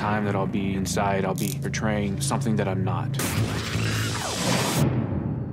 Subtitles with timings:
[0.00, 3.12] time that I'll be inside, I'll be portraying something that I'm not.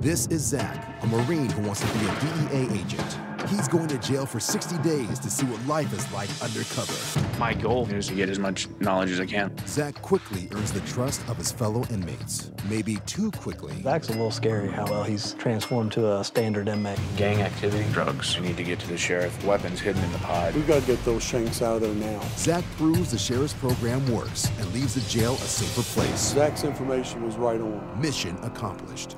[0.00, 3.27] This is Zac, a Marine who wants to be a DEA agent.
[3.46, 7.38] He's going to jail for 60 days to see what life is like undercover.
[7.38, 9.54] My goal is to get as much knowledge as I can.
[9.66, 12.50] Zac quickly earns the trust of his fellow inmates.
[12.68, 13.80] Maybe too quickly.
[13.82, 16.98] Zac's a little scary how well he's transformed to a standard inmate.
[17.16, 18.36] Gang activity, drugs.
[18.36, 19.44] I need to get to the sheriff.
[19.44, 20.54] Weapons hidden in the pod.
[20.54, 22.20] We've got to get those shanks out of there now.
[22.36, 26.34] Zac proves the sheriff's program works and leaves the jail a safer place.
[26.34, 28.00] Zac's information was right on.
[28.00, 29.16] Mission accomplished.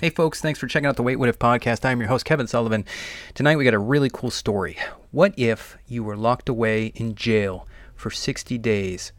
[0.00, 1.84] Hey, folks, thanks for checking out the Wait What If podcast.
[1.84, 2.86] I'm your host, Kevin Sullivan.
[3.34, 4.78] Tonight, we got a really cool story.
[5.10, 9.12] What if you were locked away in jail for 60 days,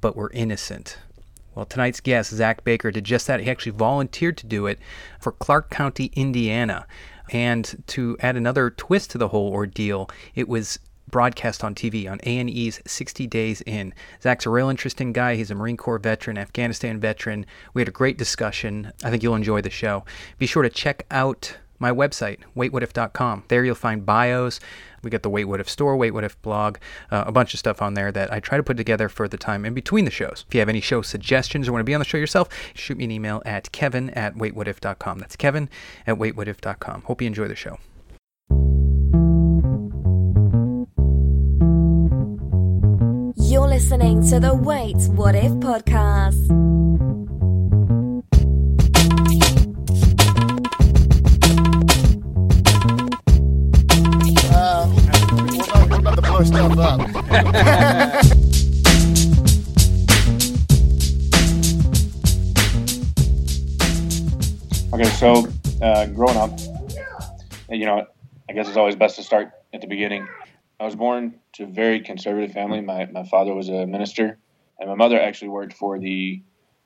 [0.00, 0.96] but were innocent?
[1.54, 3.40] Well, tonight's guest, Zac Baker, did just that.
[3.40, 4.78] He actually volunteered to do it
[5.20, 6.86] for Clark County, Indiana.
[7.30, 10.78] And to add another twist to the whole ordeal, it was
[11.12, 13.94] broadcast on TV on A&E's 60 Days In.
[14.20, 15.36] Zac's a real interesting guy.
[15.36, 17.46] He's a Marine Corps veteran, Afghanistan veteran.
[17.74, 18.92] We had a great discussion.
[19.04, 20.04] I think you'll enjoy the show.
[20.38, 23.44] Be sure to check out my website, waitwhatif.com.
[23.48, 24.58] There you'll find bios.
[25.02, 26.78] We got the Wait What If store, Wait What If blog,
[27.10, 29.36] uh, a bunch of stuff on there that I try to put together for the
[29.36, 30.44] time in between the shows.
[30.48, 32.96] If you have any show suggestions or want to be on the show yourself, shoot
[32.96, 35.18] me an email at kevin at waitwhatif.com.
[35.18, 35.68] That's kevin
[36.06, 37.02] at waitwhatif.com.
[37.02, 37.78] Hope you enjoy the show.
[43.82, 46.38] Listening to the Wait What If podcast.
[54.54, 54.86] Uh,
[56.72, 57.00] about.
[64.92, 65.48] Okay, so
[65.82, 66.56] uh, growing up,
[67.68, 68.06] you know,
[68.48, 70.28] I guess it's always best to start at the beginning.
[70.82, 72.80] I was born to a very conservative family.
[72.80, 74.36] My, my father was a minister,
[74.80, 76.42] and my mother actually worked for the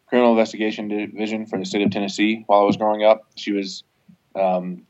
[0.06, 3.22] Criminal Investigation Division for the state of Tennessee while I was growing up.
[3.36, 3.84] She was,
[4.34, 4.82] um,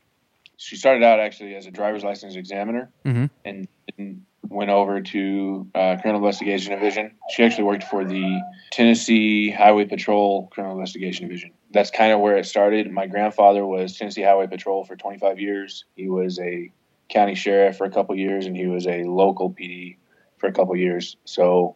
[0.57, 3.25] she started out actually as a driver's license examiner, Mm-hmm.
[3.45, 7.11] and then went over to uh, Criminal Investigation Division.
[7.29, 8.41] She actually worked for the
[8.73, 11.51] Tennessee Highway Patrol Criminal Investigation Division.
[11.71, 12.91] That's kind of where it started.
[12.91, 15.85] My grandfather was Tennessee Highway Patrol for 25 years.
[15.95, 16.71] He was a
[17.09, 19.97] county sheriff for a couple years, and he was a local PD
[20.37, 21.17] for a couple years.
[21.25, 21.75] So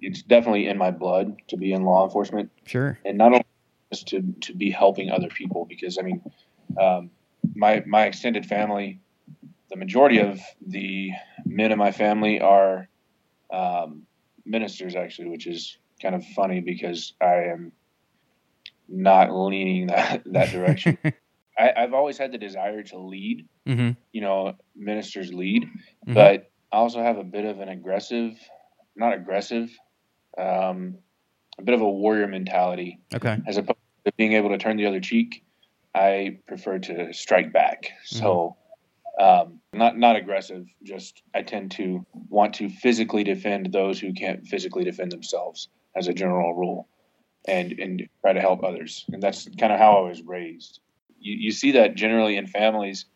[0.00, 2.98] it's definitely in my blood to be in law enforcement Sure.
[3.04, 3.44] and not only
[3.92, 6.22] just to to be helping other people because I mean,
[6.80, 7.10] um,
[7.54, 9.00] my my extended family,
[9.70, 11.12] the majority of the
[11.44, 12.88] men in my family are
[13.52, 14.02] um,
[14.44, 17.72] ministers actually, which is kind of funny because I am
[18.88, 20.98] not leaning that that direction.
[21.58, 23.46] I, I've always had the desire to lead.
[23.66, 23.90] Mm-hmm.
[24.12, 25.64] You know, ministers lead,
[26.06, 26.14] Mhm.
[26.14, 28.38] but I also have a bit of an aggressive,
[28.96, 29.70] not aggressive,
[30.36, 30.98] um,
[31.58, 33.38] a bit of a warrior mentality Okay.
[33.46, 35.42] as opposed to being able to turn the other cheek,
[35.94, 37.90] I prefer to strike back.
[38.04, 38.56] So,
[39.18, 40.66] um, not not aggressive.
[40.84, 46.06] Just I tend to want to physically defend those who can't physically defend themselves, as
[46.06, 46.86] a general rule,
[47.48, 49.04] and and try to help others.
[49.12, 50.80] And that's kind of how I was raised.
[51.20, 53.06] You you see that generally in families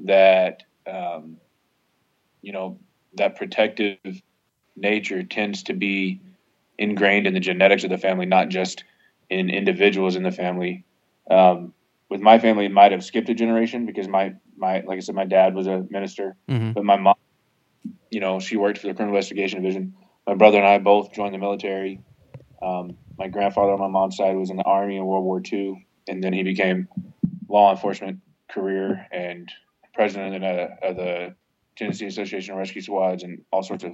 [0.00, 1.36] that um,
[2.42, 2.78] you know
[3.14, 3.98] that protective
[4.76, 6.20] nature tends to be
[6.78, 8.84] ingrained in the genetics of the family, not just
[9.30, 10.84] in individuals in the family.
[11.30, 11.74] Um,
[12.08, 15.14] with my family, it might have skipped a generation because my my like I said,
[15.14, 16.74] my dad was a minister, Mhm.
[16.74, 17.14] but my mom,
[18.10, 19.94] you know, she worked for the criminal investigation division.
[20.26, 22.00] My brother and I both joined the military.
[22.62, 25.86] Um, my grandfather on my mom's side was in the army in World War II,
[26.08, 26.88] and then he became
[27.48, 28.20] law enforcement
[28.50, 29.50] career and
[29.94, 30.44] president
[30.82, 31.34] of the,
[31.76, 33.92] Tennessee Association of Rescue Squads and all sorts of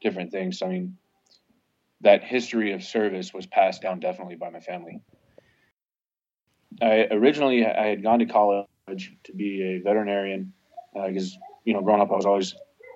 [0.00, 0.62] different things.
[0.62, 0.96] I mean,
[2.02, 5.00] that history of service was passed down definitely by my family.
[6.80, 10.52] I originally I had gone to college to be a veterinarian
[10.96, 12.54] uh, because you know growing up I was always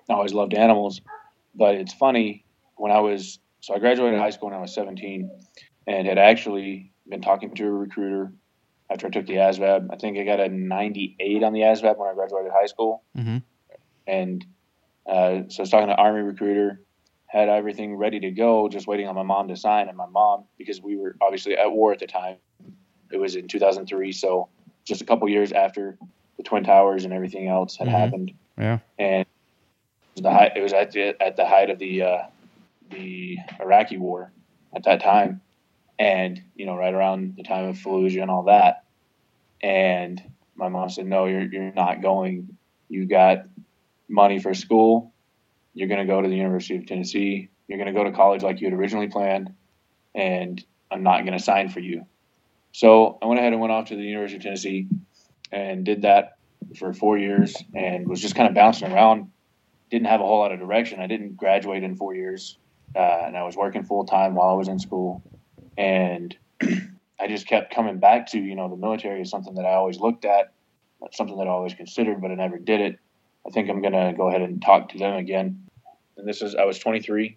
[0.08, 1.00] I always loved animals.
[1.56, 2.44] But it's funny
[2.76, 5.28] when I was so I graduated high school when I was 17
[5.88, 8.32] and had actually been talking to a recruiter
[8.90, 9.88] after I took the ASVAB.
[9.92, 13.38] I think I got a 98 on the ASVAB when I graduated high school Mm-hmm.
[14.06, 14.44] and
[15.06, 16.80] uh, so I was talking to Army recruiter,
[17.26, 19.88] had everything ready to go, just waiting on my mom to sign.
[19.88, 22.36] And my mom, because we were obviously at war at the time,
[23.12, 24.48] it was in 2003, so
[24.84, 25.98] just a couple years after
[26.38, 27.90] the Twin Towers and everything else had Mhm.
[27.90, 28.78] happened, Yeah.
[28.98, 29.26] and it
[30.16, 32.22] was, the height, it was at the at the height of the uh,
[32.90, 34.32] the Iraqi war
[34.74, 35.40] at that time,
[35.98, 38.84] and you know right around the time of Fallujah and all that,
[39.62, 40.22] and
[40.54, 42.56] my mom said, "No, you're you're not going.
[42.88, 43.46] You got
[44.08, 45.12] money for school,
[45.74, 47.48] you're going to go to the University of Tennessee.
[47.66, 49.52] You're going to go to college like you had originally planned,
[50.14, 52.06] and I'm not going to sign for you.
[52.72, 54.88] So I went ahead and went off to the University of Tennessee
[55.52, 56.36] and did that
[56.76, 59.30] for four years and was just kind of bouncing around.
[59.90, 61.00] Didn't have a whole lot of direction.
[61.00, 62.58] I didn't graduate in four years,
[62.96, 65.22] uh, and I was working full time while I was in school.
[65.76, 66.36] And
[67.20, 69.98] I just kept coming back to, you know, the military is something that I always
[69.98, 70.52] looked at,
[71.12, 72.98] something that I always considered, but I never did it.
[73.46, 75.66] I think I'm going to go ahead and talk to them again.
[76.16, 77.36] And this is, I was 23.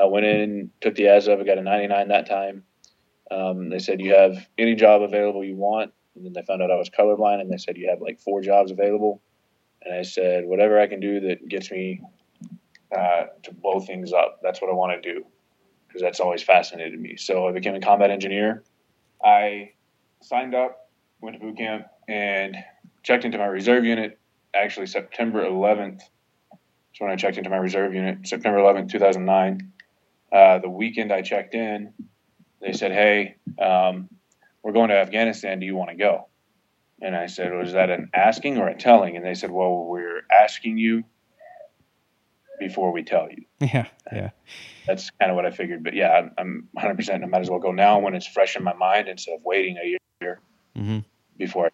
[0.00, 2.64] I went in, took the ASVAB, I got a 99 that time.
[3.30, 5.92] Um, they said, You have any job available you want.
[6.16, 8.40] And then they found out I was colorblind and they said, You have like four
[8.40, 9.22] jobs available.
[9.82, 12.00] And I said, Whatever I can do that gets me
[12.96, 15.24] uh, to blow things up, that's what I want to do
[15.94, 17.16] because that's always fascinated me.
[17.16, 18.64] So I became a combat engineer.
[19.24, 19.74] I
[20.20, 22.56] signed up, went to boot camp, and
[23.04, 24.18] checked into my reserve unit.
[24.52, 28.26] Actually, September 11th is when I checked into my reserve unit.
[28.26, 29.72] September 11th, 2009.
[30.32, 31.94] Uh, the weekend I checked in,
[32.60, 34.08] they said, "Hey, um,
[34.64, 35.60] we're going to Afghanistan.
[35.60, 36.26] Do you want to go?"
[37.00, 40.22] And I said, "Was that an asking or a telling?" And they said, "Well, we're
[40.28, 41.04] asking you
[42.58, 44.30] before we tell you." Yeah, yeah.
[44.86, 45.82] That's kind of what I figured.
[45.82, 47.22] But yeah, I'm, I'm 100%.
[47.22, 49.78] I might as well go now when it's fresh in my mind instead of waiting
[49.78, 50.40] a year
[50.76, 50.98] mm-hmm.
[51.38, 51.70] before.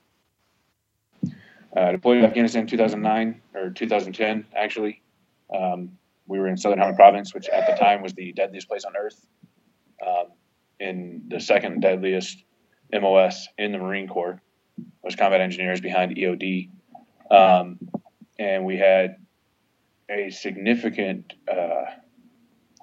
[1.77, 5.03] I uh, deployed to Afghanistan in 2009 or 2010, actually.
[5.55, 8.85] Um, we were in Southern Helmand Province, which at the time was the deadliest place
[8.85, 9.27] on earth.
[10.06, 10.27] Um,
[10.79, 12.43] in the second deadliest
[12.93, 14.41] MOS in the Marine Corps
[15.03, 16.71] was combat engineers behind EOD.
[17.31, 17.79] Um,
[18.38, 19.17] and we had
[20.10, 21.84] a significant uh,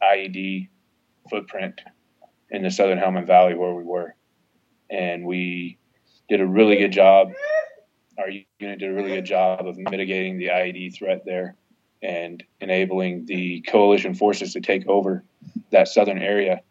[0.01, 0.69] IED
[1.29, 1.81] footprint
[2.49, 4.15] in the Southern Helmand Valley where we were.
[4.89, 5.77] And we
[6.29, 7.31] did a really good job.
[8.17, 11.55] Our unit did a really good job of mitigating the IED threat there
[12.01, 15.23] and enabling the coalition forces to take over
[15.71, 16.61] that southern area,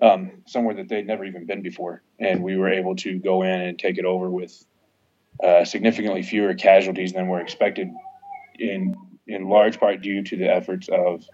[0.00, 2.02] um, somewhere that they'd never even been before.
[2.18, 4.64] And we were able to go in and take it over with
[5.42, 7.90] uh, significantly fewer casualties than were expected,
[8.58, 8.94] in
[9.26, 11.24] in large part due to the efforts of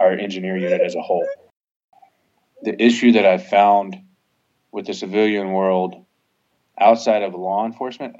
[0.00, 1.26] our engineer unit as a whole.
[2.62, 3.96] The issue that I found
[4.70, 6.04] with the civilian world
[6.78, 8.16] outside of law enforcement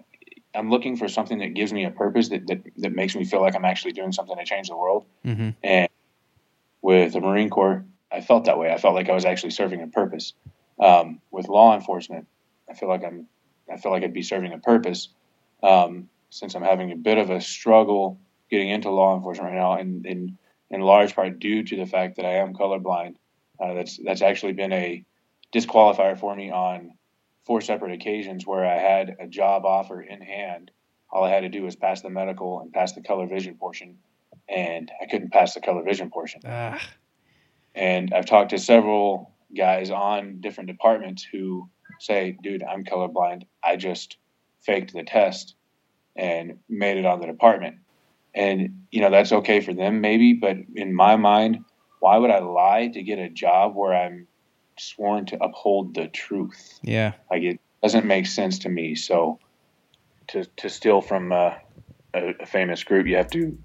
[0.54, 3.40] I'm looking for something that gives me a purpose that, that, that makes me feel
[3.40, 5.06] like I'm actually doing something to change the world.
[5.24, 5.50] Mm-hmm.
[5.62, 5.88] And
[6.82, 8.70] with the Marine Corps, I felt that way.
[8.70, 10.34] I felt like I was actually serving a purpose.
[10.78, 12.26] Um, with law enforcement,
[12.68, 13.26] I feel like I'm,
[13.72, 15.08] I feel like I'd be serving a purpose.
[15.62, 18.18] Um, since I'm having a bit of a struggle
[18.52, 20.38] getting into law enforcement right now, and in,
[20.70, 23.14] in large part due to the fact that I am colorblind,
[23.58, 25.04] uh, that's that's actually been a
[25.54, 26.92] disqualifier for me on
[27.46, 30.70] four separate occasions where I had a job offer in hand.
[31.10, 33.98] All I had to do was pass the medical and pass the color vision portion,
[34.48, 36.42] and I couldn't pass the color vision portion.
[36.44, 36.78] Ah.
[37.74, 41.70] And I've talked to several guys on different departments who
[42.00, 43.44] say, dude, I'm colorblind.
[43.64, 44.18] I just
[44.60, 45.54] faked the test
[46.16, 47.76] and made it on the department.
[48.34, 51.64] And, you know, that's okay for them maybe, but in my mind,
[52.00, 54.26] why would I lie to get a job where I'm
[54.78, 56.78] sworn to uphold the truth.
[56.82, 57.12] Yeah.
[57.30, 58.94] Like it doesn't make sense to me.
[58.94, 59.38] So
[60.28, 61.54] to, to steal from uh,
[62.14, 63.58] a, a, famous group, you have to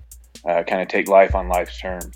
[0.45, 2.15] uh, kind of take life on life's terms.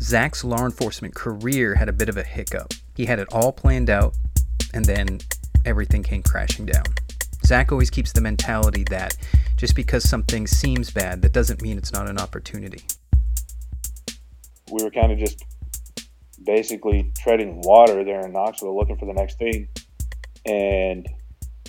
[0.00, 2.74] Zac's law enforcement career had a bit of a hiccup.
[2.94, 4.14] He had it all planned out,
[4.74, 5.20] and then
[5.64, 6.84] everything came crashing down.
[7.44, 9.16] Zac always keeps the mentality that
[9.56, 12.82] just because something seems bad, that doesn't mean it's not an opportunity.
[14.70, 15.44] We were kind of just
[16.44, 19.68] basically treading water there in Knoxville, looking for the next thing.
[20.44, 21.08] And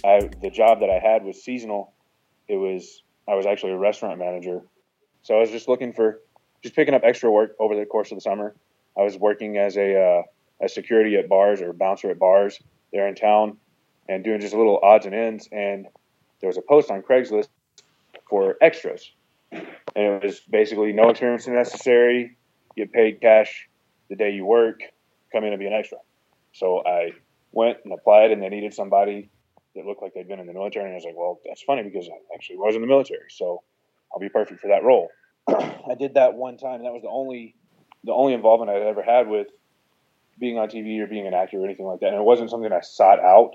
[0.04, 1.94] I, the job that I had was seasonal.
[2.48, 4.62] It was I was actually a restaurant manager,
[5.24, 6.22] so I was just looking for
[6.62, 8.56] just picking up extra work over the course of the summer.
[8.98, 10.22] I was working as a uh,
[10.62, 12.60] as security at bars or bouncer at bars
[12.92, 13.58] there in town,
[14.08, 15.50] and doing just little odds and ends.
[15.52, 15.88] And
[16.40, 17.48] there was a post on Craigslist
[18.30, 19.12] for extras,
[19.52, 19.66] and
[19.96, 22.38] it was basically no experience necessary,
[22.76, 23.70] get paid cash
[24.10, 24.82] the day you work,
[25.32, 25.98] come in and be an extra.
[26.54, 27.12] So I
[27.52, 29.30] went and applied, and they needed somebody
[29.76, 30.86] that looked like they'd been in the military.
[30.86, 33.64] And I was like, well, that's funny because I actually was in the military, so
[34.14, 35.10] I'll be perfect for that role.
[35.48, 37.56] I did that one time, and that was the only
[38.04, 39.48] the only involvement I'd ever had with
[40.40, 42.08] being on TV or being an actor or anything like that.
[42.08, 43.54] And it wasn't something I sought out.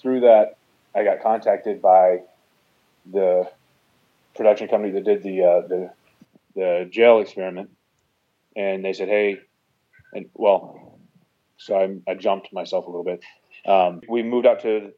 [0.00, 0.56] Through that,
[0.94, 2.22] I got contacted by
[3.10, 3.48] the
[4.34, 5.90] production company that did the uh, the
[6.54, 7.70] the jail experiment,
[8.56, 9.38] and they said, "Hey,
[10.12, 10.98] and well,
[11.56, 13.22] so I, I jumped myself a little bit.
[13.66, 14.92] Um, we moved out to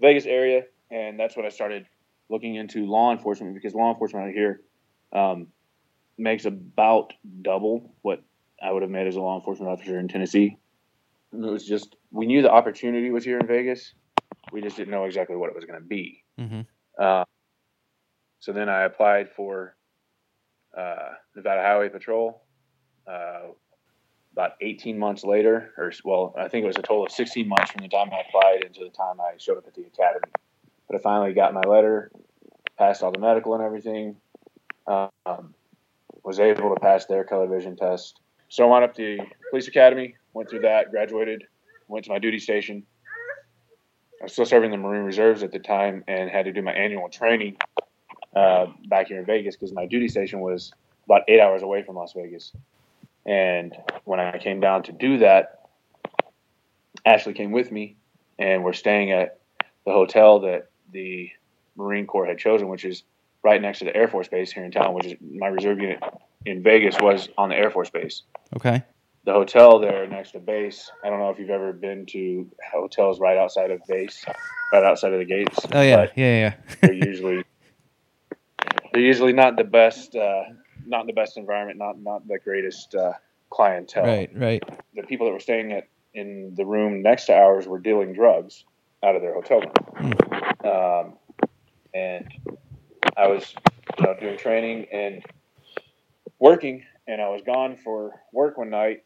[0.00, 1.86] Vegas area, and that's when I started
[2.28, 4.60] looking into law enforcement because law enforcement out here,
[5.12, 5.48] um,
[6.16, 8.22] makes about double what
[8.62, 10.56] I would have made as a law enforcement officer in Tennessee.
[11.32, 13.94] And it was just we knew the opportunity was here in Vegas.
[14.52, 16.24] We just didn't know exactly what it was going to be.
[16.38, 16.60] Mm-hmm.
[16.98, 17.24] Uh,
[18.40, 19.76] so then I applied for
[20.76, 22.42] uh, Nevada Highway Patrol.
[23.06, 23.52] Uh,
[24.32, 27.72] about 18 months later, or well, I think it was a total of 16 months
[27.72, 30.30] from the time I applied into the time I showed up at the academy.
[30.86, 32.12] But I finally got my letter,
[32.78, 34.16] passed all the medical and everything.
[34.86, 35.54] Um,
[36.22, 38.20] was able to pass their color vision test.
[38.48, 41.44] So I went up to the police academy, went through that, graduated,
[41.88, 42.84] went to my duty station.
[44.20, 46.72] I was still serving the Marine Reserves at the time and had to do my
[46.72, 47.56] annual training
[48.34, 50.72] uh, back here in Vegas because my duty station was
[51.06, 52.52] about eight hours away from Las Vegas.
[53.26, 55.68] And when I came down to do that,
[57.04, 57.96] Ashley came with me,
[58.38, 59.38] and we're staying at
[59.84, 61.30] the hotel that the
[61.76, 63.02] Marine Corps had chosen, which is
[63.42, 66.02] right next to the Air Force Base here in town, which is my reserve unit
[66.44, 68.22] in Vegas was on the Air Force Base.
[68.56, 68.82] Okay.
[69.24, 73.20] The hotel there next to base, I don't know if you've ever been to hotels
[73.20, 74.24] right outside of base,
[74.72, 75.58] right outside of the gates.
[75.72, 76.54] Oh yeah, yeah, yeah.
[76.80, 77.44] they're usually
[78.98, 80.42] they're usually not the best, uh,
[80.84, 83.12] not the best environment, not not the greatest uh,
[83.48, 84.04] clientele.
[84.04, 84.62] right, right.
[84.96, 88.64] The people that were staying at in the room next to ours were dealing drugs
[89.04, 90.14] out of their hotel room,
[90.64, 91.12] um,
[91.94, 92.28] and
[93.16, 93.54] I was
[93.98, 95.22] you know, doing training and
[96.40, 99.04] working, and I was gone for work one night,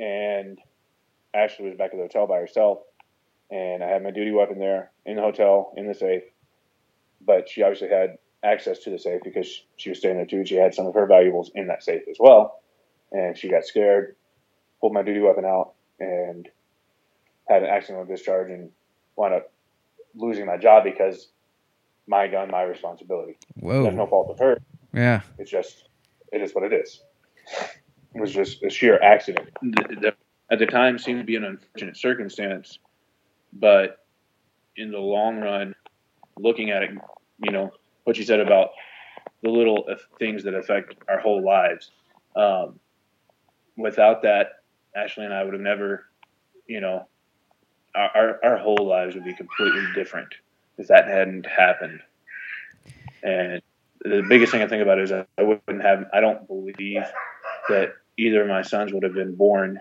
[0.00, 0.58] and
[1.32, 2.78] Ashley was back at the hotel by herself,
[3.48, 6.24] and I had my duty weapon there in the hotel in the safe,
[7.24, 10.56] but she obviously had access to the safe because she was staying there too, she
[10.56, 12.60] had some of her valuables in that safe as well,
[13.12, 14.16] and she got scared,
[14.80, 16.48] pulled my duty weapon out, and
[17.48, 18.70] had an accidental discharge and
[19.16, 19.52] wound up
[20.14, 21.28] losing my job because
[22.06, 23.38] my gun, my responsibility.
[23.54, 23.82] Whoa.
[23.82, 24.58] There's no fault of her.
[24.92, 25.22] Yeah.
[25.38, 25.88] It's just,
[26.32, 27.02] it is what it is.
[28.14, 29.50] It was just a sheer accident.
[30.50, 32.78] At the time, seemed to be an unfortunate circumstance,
[33.52, 34.04] but
[34.76, 35.74] in the long run,
[36.38, 36.90] looking at it,
[37.42, 37.72] you know,
[38.04, 38.70] what you said about
[39.42, 39.86] the little
[40.18, 41.90] things that affect our whole lives.
[42.36, 42.78] Um,
[43.76, 44.62] without that,
[44.96, 46.06] Ashley and I would have never,
[46.66, 47.06] you know,
[47.94, 50.34] our, our, our whole lives would be completely different
[50.78, 52.00] if that hadn't happened.
[53.22, 53.62] And
[54.00, 57.04] the biggest thing I think about is I wouldn't have, I don't believe
[57.68, 59.80] that either of my sons would have been born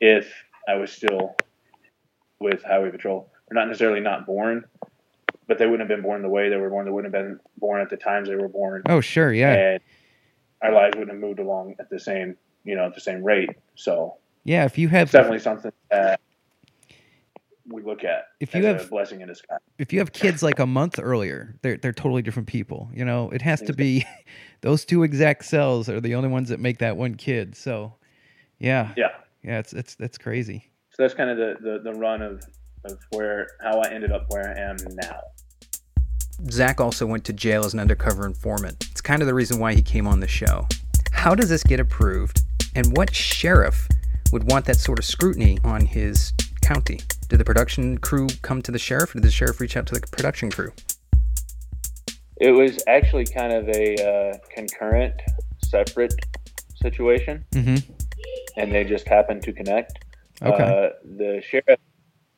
[0.00, 0.32] if
[0.68, 1.36] I was still
[2.40, 3.30] with Highway Patrol.
[3.50, 4.64] Or not necessarily not born,
[5.48, 6.84] but they wouldn't have been born the way they were born.
[6.84, 8.82] They wouldn't have been born at the times they were born.
[8.86, 9.80] Oh sure, yeah, And
[10.62, 13.50] our lives wouldn't have moved along at the same, you know, at the same rate.
[13.74, 14.64] So yeah.
[14.64, 16.20] If you have it's definitely something that
[17.70, 19.58] we look at If you a have- blessing in disguise.
[19.78, 22.90] if you have kids like a month earlier, they're they're totally different people.
[22.94, 24.06] You know, it has to be
[24.62, 27.54] those two exact cells are the only ones that make that one kid.
[27.56, 27.94] So,
[28.58, 29.08] yeah, Yeah.
[29.42, 30.70] yeah, it's it's that's crazy.
[30.90, 32.42] So that's kind of the, the, the run of,
[32.84, 35.20] of where how I ended up where I am now.
[36.50, 38.86] Zac also went to jail as an undercover informant.
[38.90, 40.66] It's kind of the reason why he came on the show.
[41.12, 42.42] How does this get approved?
[42.76, 43.88] And what sheriff
[44.32, 46.32] would want that sort of scrutiny on his
[46.62, 47.00] county?
[47.28, 49.94] Did the production crew come to the sheriff, or did the sheriff reach out to
[49.94, 50.70] the production crew?
[52.40, 55.14] It was actually kind of a uh, concurrent,
[55.64, 56.14] separate
[56.80, 57.92] situation, Mm-hmm.
[58.56, 60.04] and they just happened to connect.
[60.40, 60.62] Okay.
[60.62, 61.80] Uh, the sheriff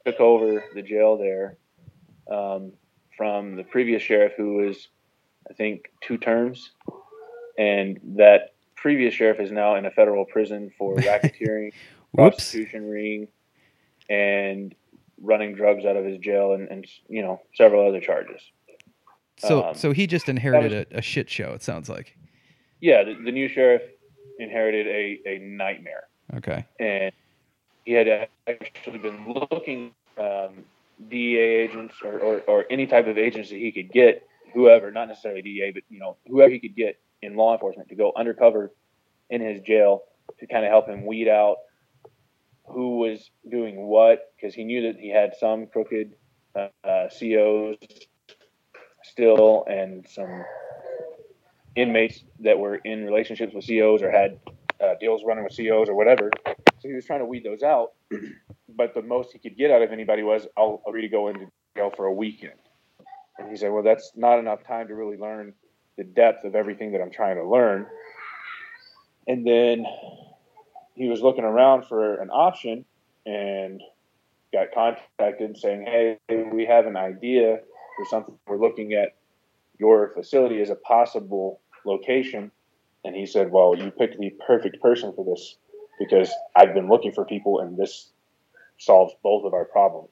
[0.06, 1.56] took over the jail there
[2.30, 2.72] um,
[3.16, 4.88] from the previous sheriff, who was,
[5.48, 6.72] I think, two terms,
[7.58, 11.72] and that previous sheriff is now in a federal prison for racketeering,
[12.14, 13.28] prostitution, ring,
[14.08, 14.74] and
[15.22, 18.40] running drugs out of his jail, and, and you know several other charges.
[19.38, 21.52] So Um, so he just inherited a, a shit show.
[21.52, 22.16] It sounds like.
[22.80, 23.82] Yeah, the, the new sheriff
[24.38, 26.04] inherited a, a nightmare.
[26.34, 26.64] Okay.
[26.78, 27.12] and
[27.84, 30.64] he had actually been looking um,
[31.08, 35.08] DEA agents or, or, or any type of agents that he could get, whoever, not
[35.08, 38.72] necessarily DEA, but you know whoever he could get in law enforcement to go undercover
[39.28, 40.02] in his jail
[40.38, 41.56] to kind of help him weed out
[42.64, 46.14] who was doing what, because he knew that he had some crooked
[46.54, 47.76] uh, uh, COs
[49.02, 50.44] still and some
[51.74, 54.38] inmates that were in relationships with COs or had
[54.82, 56.30] uh, deals running with COs or whatever.
[56.46, 57.92] So he was trying to weed those out.
[58.72, 61.48] But the most he could get out of anybody was, I'll agree to go into
[61.76, 62.54] jail for a weekend.
[63.36, 65.54] And he said, Well, that's not enough time to really learn
[65.98, 67.86] the depth of everything that I'm trying to learn.
[69.26, 69.84] And then
[70.94, 72.84] he was looking around for an option
[73.26, 73.82] and
[74.52, 76.18] got contacted saying, Hey,
[76.52, 77.58] we have an idea
[77.96, 78.38] for something.
[78.46, 79.16] We're looking at
[79.78, 82.52] your facility as a possible location
[83.04, 85.56] And he said, Well, you picked the perfect person for this
[85.98, 88.10] because I've been looking for people and this
[88.78, 90.10] solves both of our problems.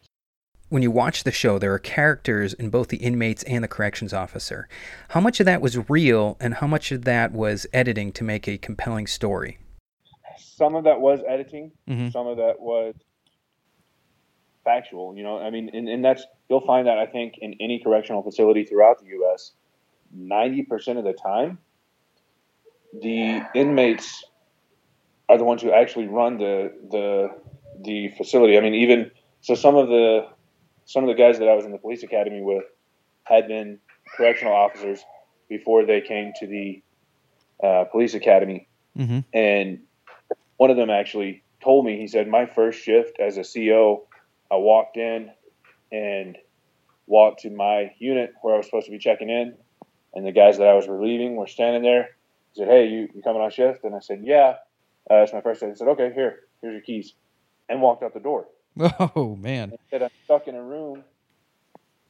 [0.70, 4.12] When you watch the show, there are characters in both the inmates and the corrections
[4.12, 4.68] officer.
[5.08, 8.46] How much of that was real and how much of that was editing to make
[8.46, 9.58] a compelling story?
[10.36, 12.12] Some of that was editing, Mhm.
[12.12, 12.94] some of that was
[14.64, 15.16] factual.
[15.16, 18.22] You know, I mean, and, and that's, you'll find that I think in any correctional
[18.22, 19.52] facility throughout the U.S.,
[20.14, 21.58] 90% of the time,
[22.92, 24.24] the inmates
[25.28, 27.30] are the ones who actually run the the
[27.84, 28.56] the facility.
[28.56, 30.26] I mean, even so, some of the
[30.84, 32.64] some of the guys that I was in the police academy with
[33.24, 33.78] had been
[34.16, 35.00] correctional officers
[35.48, 36.82] before they came to the
[37.62, 38.66] uh, police academy,
[38.96, 39.20] Mm-hmm.
[39.32, 39.78] and
[40.56, 41.98] one of them actually told me.
[41.98, 44.08] He said, "My first shift as a CO,
[44.50, 45.30] I walked in
[45.92, 46.36] and
[47.06, 49.54] walked to my unit where I was supposed to be checking in,
[50.14, 52.16] and the guys that I was relieving were standing there."
[52.58, 54.54] He said, "Hey, you, you coming on shift?" And I said, "Yeah."
[55.08, 55.68] Uh, it's my first day.
[55.68, 57.14] He said, "Okay, here, here's your keys,"
[57.68, 58.48] and walked out the door.
[59.14, 59.70] Oh, man.
[59.70, 61.04] And said, "I'm stuck in a room,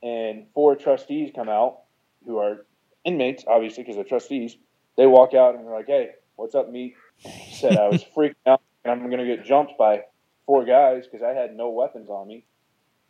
[0.02, 1.80] and four trustees come out
[2.24, 2.66] who are
[3.04, 4.56] inmates, obviously, because they're trustees.
[4.96, 8.34] They walk out and they're like, "Hey, what's up, meat?" He said, "I was freaking
[8.46, 10.04] out, and I'm going to get jumped by
[10.46, 12.46] four guys because I had no weapons on me."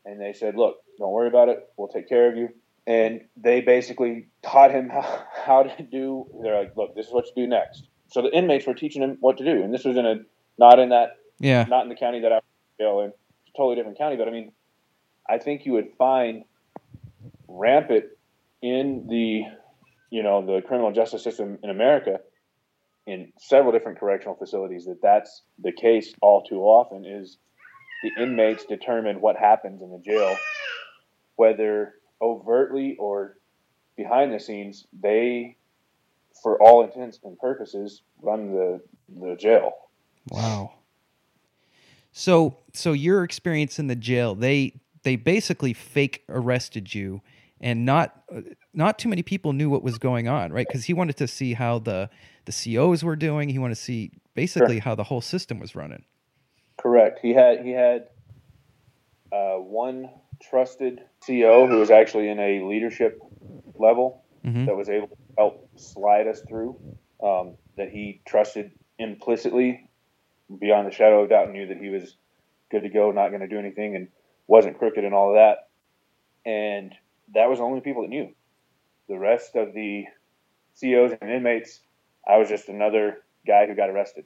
[0.05, 1.69] And they said, "Look, don't worry about it.
[1.77, 2.49] We'll take care of you."
[2.89, 6.27] And they basically taught him how, how to do.
[6.43, 9.19] They're like, "Look, this is what you do next." So the inmates were teaching him
[9.21, 10.17] what to do, and this was in a
[10.59, 11.67] not in that Yeah.
[11.69, 12.45] not in the county that I was
[12.79, 13.13] in jail in,
[13.57, 14.17] totally different county.
[14.17, 14.53] But I mean,
[15.29, 16.45] I think you would find
[17.47, 18.07] rampant
[18.63, 19.43] in the,
[20.11, 22.21] you know, the criminal justice system in America,
[23.07, 27.05] in several different correctional facilities, that that's the case all too often.
[27.05, 27.37] Is
[28.03, 30.37] the inmates determine what happens in the jail,
[31.37, 33.39] whether overtly or
[33.97, 35.57] behind the scenes, they,
[36.43, 38.81] for all intents and purposes, run the
[39.21, 39.73] the jail.
[40.31, 40.73] Wow.
[42.13, 47.23] So, so your experience in the jail, they they basically fake arrested you,
[47.61, 48.23] and not
[48.75, 50.67] not too many people knew what was going on, right?
[50.67, 52.11] Because he wanted to see how the
[52.45, 53.49] the COs were doing.
[53.49, 56.05] He wanted to see basically how the whole system was running.
[56.77, 57.19] Correct.
[57.21, 58.09] He had he had
[59.33, 60.09] uh, one
[60.41, 63.21] trusted CO who was actually in a leadership
[63.75, 64.67] level Mhm.
[64.67, 66.79] that was able to help slide us through.
[67.23, 69.89] Um, that he trusted implicitly,
[70.59, 72.17] beyond a shadow of doubt, knew that he was
[72.71, 74.09] good to go, not going to do anything, and
[74.47, 75.69] wasn't crooked and all of that.
[76.45, 76.95] And
[77.35, 78.35] that was the only people that knew.
[79.09, 80.07] The rest of the
[80.81, 81.81] COs and inmates,
[82.27, 84.25] I was just another guy who got arrested.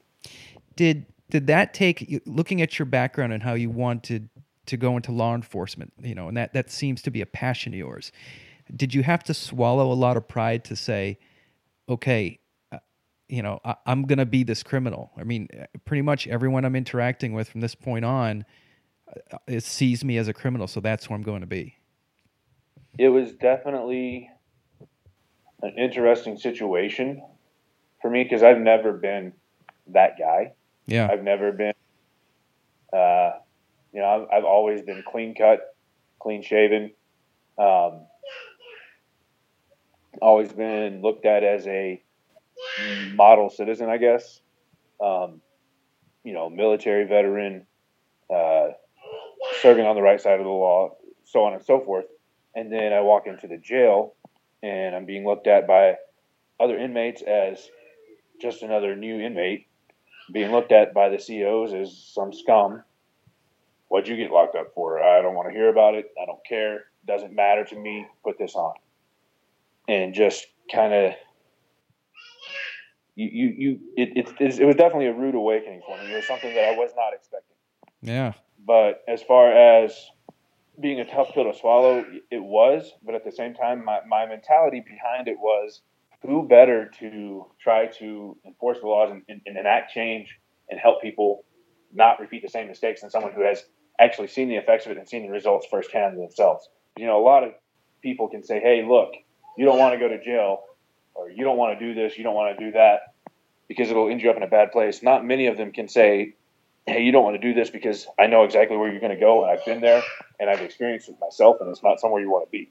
[0.77, 4.29] Did did that take looking at your background and how you wanted
[4.67, 7.73] to go into law enforcement, you know, and that that seems to be a passion
[7.73, 8.13] of yours.
[8.75, 11.19] Did you have to swallow a lot of pride to say,
[11.89, 12.39] okay,
[12.71, 12.79] uh,
[13.29, 15.11] you know, I, I'm going to be this criminal?
[15.17, 18.45] I mean, uh, pretty much everyone I'm interacting with from this point on
[19.33, 21.77] uh, it sees me as a criminal, so that's who I'm going to be.
[22.99, 24.31] it was definitely
[25.63, 27.23] an interesting situation
[28.01, 29.33] for me because I've never been
[29.89, 30.53] that guy.
[30.87, 31.09] Yeah.
[31.11, 31.75] I've never been,
[32.93, 33.33] uh,
[33.93, 35.61] you know, I've, always been clean cut,
[36.19, 36.93] clean shaven,
[37.59, 38.07] um,
[40.21, 42.03] always been looked at as a
[43.15, 44.41] model citizen, I guess.
[45.03, 45.41] Um,
[46.25, 47.67] you know, military veteran,
[48.33, 48.69] uh,
[49.61, 52.07] serving on the right side of the law, so on and so forth.
[52.55, 54.15] And then I walk into the jail
[54.63, 55.97] and I'm being looked at by
[56.61, 57.69] other inmates as
[58.41, 59.67] just another new inmate,
[60.33, 62.83] being looked at by the COs as some scum.
[63.93, 65.03] What'd you get locked up for?
[65.03, 66.15] I don't want to hear about it.
[66.19, 66.77] I don't care.
[66.77, 68.07] It Doesn't matter to me.
[68.25, 68.73] Put this on.
[69.87, 71.13] And just kind of,
[73.17, 76.11] you, you, you it, it, it was definitely a rude awakening for me.
[76.11, 77.55] It was something that I was not expecting.
[78.01, 78.33] Yeah.
[78.67, 79.95] But as far as
[80.81, 82.93] being a tough pill to swallow, it was.
[83.05, 85.83] But at the same time, my, my mentality behind it was
[86.23, 90.39] who better to try to enforce the laws and, and, and enact change
[90.71, 91.45] and help people
[91.93, 93.67] not repeat the same mistakes than someone who has
[93.99, 96.69] actually seen the effects of it and seen the results firsthand themselves.
[96.97, 97.53] You know, a lot of
[98.03, 99.13] people can say, hey, look,
[99.57, 100.65] you don't want to go to jail
[101.15, 103.15] or you don't want to do this, you don't want to do that
[103.69, 105.03] because it'll end you up in a bad place.
[105.03, 106.35] Not many of them can say,
[106.87, 109.21] hey, you don't want to do this because I know exactly where you're going to
[109.21, 110.03] go, and I've been there,
[110.41, 112.71] and I've experienced it myself, and it's not somewhere you want to be.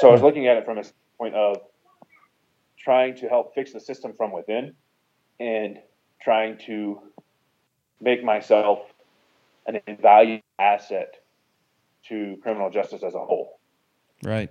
[0.00, 0.84] so I was looking at it from a
[1.18, 1.58] point of
[2.78, 4.74] trying to help fix the system from within,
[5.40, 5.78] and
[6.22, 7.00] trying to
[8.00, 8.78] make myself
[9.66, 11.14] an invaluable asset
[12.08, 13.60] to criminal justice as a whole.
[14.22, 14.50] Right.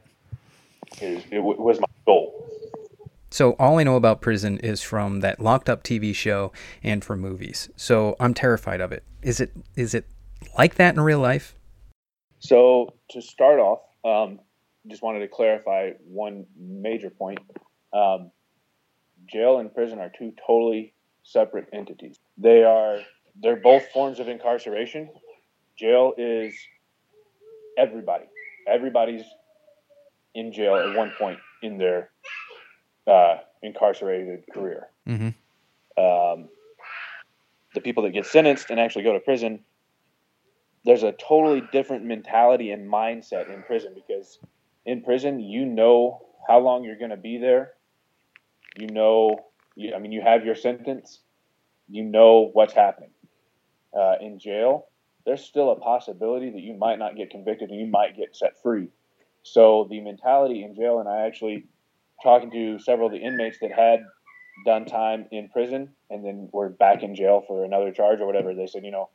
[1.02, 2.50] It w- was my goal.
[3.30, 6.52] So all I know about prison is from that locked up TV show
[6.84, 7.70] and from movies.
[7.76, 9.04] So I'm terrified of it.
[9.24, 10.06] Is it is it
[10.58, 11.56] like that in real life?
[12.40, 14.40] So to start off, um,
[14.88, 17.40] just wanted to clarify one major point.
[17.94, 18.32] Um,
[19.26, 22.20] jail and prison are two totally separate entities.
[22.38, 23.00] They are
[23.42, 25.10] they're both forms of incarceration.
[25.78, 26.54] Jail is
[27.78, 28.26] everybody.
[28.68, 29.24] Everybody's
[30.36, 32.10] in jail at one point in their
[33.08, 34.88] uh, incarcerated career.
[35.08, 35.30] Mm-hmm.
[36.02, 36.50] Um,
[37.74, 39.60] the people that get sentenced and actually go to prison,
[40.86, 44.40] there's a totally different mentality and mindset in prison because
[44.86, 47.72] in prison you know how long you're going to be there.
[48.78, 51.20] You know, you, I mean, you have your sentence.
[51.90, 53.12] You know what's happening.
[53.98, 54.88] Uh, in jail,
[55.26, 58.62] there's still a possibility that you might not get convicted and you might get set
[58.62, 58.90] free.
[59.44, 61.66] So the mentality in jail, and I actually
[62.22, 64.00] talking to several of the inmates that had
[64.66, 68.54] done time in prison and then were back in jail for another charge or whatever,
[68.54, 69.10] they said, you know,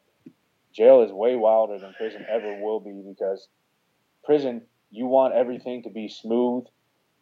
[0.73, 3.49] jail is way wilder than prison ever will be because
[4.25, 6.65] prison, you want everything to be smooth.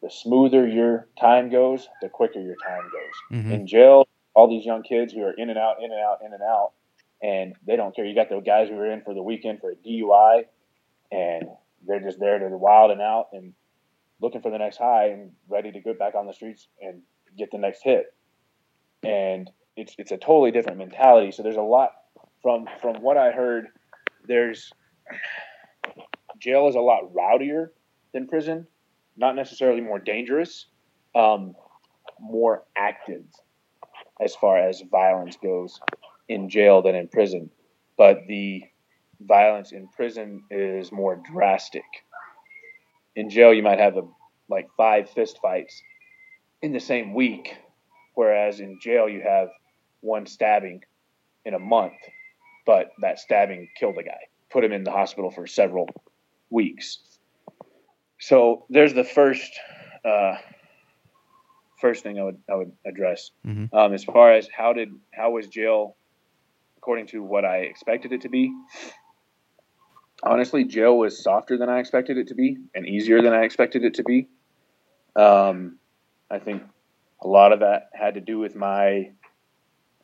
[0.03, 3.42] The smoother your time goes, the quicker your time goes.
[3.45, 3.53] Mhm.
[3.53, 6.33] In jail, all these young kids who are in and out, in and out, in
[6.33, 6.73] and out,
[7.22, 8.05] and they don't care.
[8.05, 10.44] You got the guys who are in for the weekend for a DUI,
[11.11, 11.44] and
[11.87, 13.55] they're just there to wild and out and
[14.20, 17.02] looking for the next high and ready to get back on the streets and
[17.38, 18.14] get the next hit.
[19.02, 21.31] And it's it's a totally different mentality.
[21.33, 21.90] So there's a lot
[22.42, 23.66] from from what I heard.
[24.26, 24.72] There's
[26.38, 27.68] jail is a lot rowdier
[28.12, 28.66] than prison,
[29.16, 30.66] not necessarily more dangerous,
[31.14, 31.55] um,
[32.20, 33.24] more active
[34.20, 35.81] as far as violence goes
[36.28, 37.50] in jail than in prison.
[37.96, 38.62] But the
[39.20, 41.84] violence in prison is more drastic.
[43.14, 44.02] In jail, you might have a,
[44.48, 45.80] like five fist fights
[46.62, 47.56] in the same week,
[48.14, 49.48] whereas in jail, you have
[50.00, 50.82] one stabbing
[51.44, 51.94] in a month,
[52.66, 54.18] but that stabbing killed a guy,
[54.50, 55.88] put him in the hospital for several
[56.50, 56.98] weeks.
[58.18, 59.50] So there's the first
[60.04, 60.36] uh,
[61.78, 63.72] first thing I would I would address Mhm.
[63.72, 65.96] um, as far as how did how was jail
[66.87, 68.55] according to what I expected it to be.
[70.22, 73.83] Honestly, jail was softer than I expected it to be and easier than I expected
[73.83, 74.29] it to be.
[75.16, 75.79] Um,
[76.31, 76.62] I think
[77.20, 79.11] a lot of that had to do with my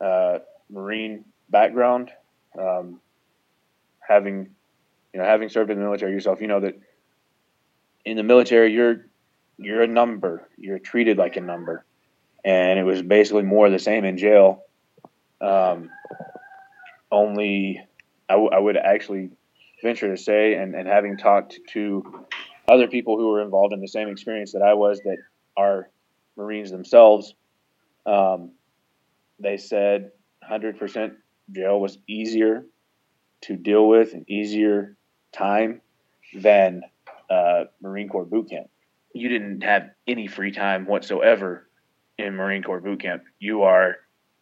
[0.00, 2.10] uh, Marine background.
[2.58, 3.00] Um,
[4.00, 4.50] having,
[5.14, 6.80] you know, having served in the military yourself, you know that
[8.04, 9.06] in the military you're
[9.56, 10.48] you're a number.
[10.58, 11.84] You're treated like a number,
[12.44, 14.64] and it was basically more of the same in jail.
[15.40, 15.88] Um,
[17.12, 17.80] only
[18.28, 19.30] I, w- I would actually
[19.82, 22.26] venture to say, and, and having talked to
[22.68, 25.18] other people who were involved in the same experience that I was, that
[25.56, 25.90] are
[26.36, 27.34] Marines themselves,
[28.06, 28.52] um,
[29.38, 30.12] they said
[30.50, 31.12] 100%
[31.50, 32.64] jail was easier
[33.42, 34.96] to deal with and easier
[35.32, 35.80] time
[36.34, 36.82] than
[37.30, 38.68] uh, Marine Corps boot camp.
[39.14, 41.68] You didn't have any free time whatsoever
[42.18, 43.24] in Marine Corps boot camp.
[43.38, 43.96] You are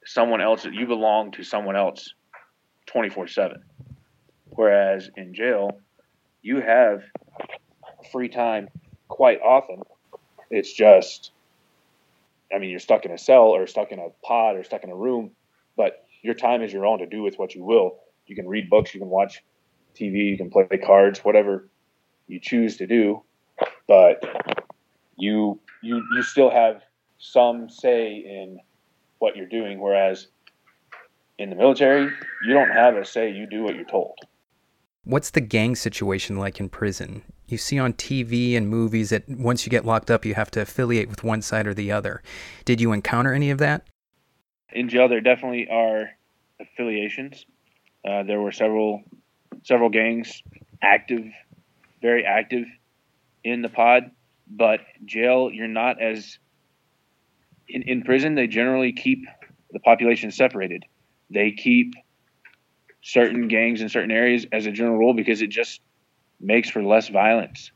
[0.04, 0.64] someone else.
[0.64, 2.14] You belong to someone else
[2.92, 3.62] 24 7.
[4.50, 5.78] Whereas in jail,
[6.42, 7.02] you have
[8.10, 8.68] free time
[9.08, 9.82] quite often.
[10.50, 11.30] It's just,
[12.52, 14.90] I mean, you're stuck in a cell or stuck in a pod or stuck in
[14.90, 15.30] a room,
[15.76, 17.98] but your time is your own to do with what you will.
[18.26, 19.42] You can read books, you can watch
[19.94, 21.68] TV, you can play cards, whatever
[22.26, 23.22] you choose to do,
[23.86, 24.22] but
[25.16, 26.82] you you you still have
[27.18, 28.58] some say in
[29.18, 29.80] what you're doing.
[29.80, 30.28] Whereas
[31.40, 32.10] in the military,
[32.44, 33.30] you don't have a say.
[33.30, 34.18] You do what you're told.
[35.04, 37.22] What's the gang situation like in prison?
[37.48, 40.60] You see on TV and movies that once you get locked up, you have to
[40.60, 42.22] affiliate with one side or the other.
[42.64, 43.86] Did you encounter any of that?
[44.72, 46.10] in jail there definitely are
[46.60, 47.44] affiliations.
[48.06, 49.02] Uh, there were several
[49.62, 50.42] several gangs
[50.82, 51.24] active,
[52.00, 52.66] very active
[53.44, 54.10] in the pod.
[54.48, 56.38] But jail, you're not as
[57.68, 58.34] in, in prison.
[58.34, 59.26] They generally keep
[59.70, 60.84] the population separated.
[61.30, 61.94] They keep
[63.02, 65.80] certain gangs in certain areas as a general rule because it just
[66.40, 67.70] makes for less violence.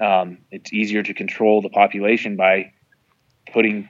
[0.00, 2.72] Um, it's easier to control the population by
[3.52, 3.88] putting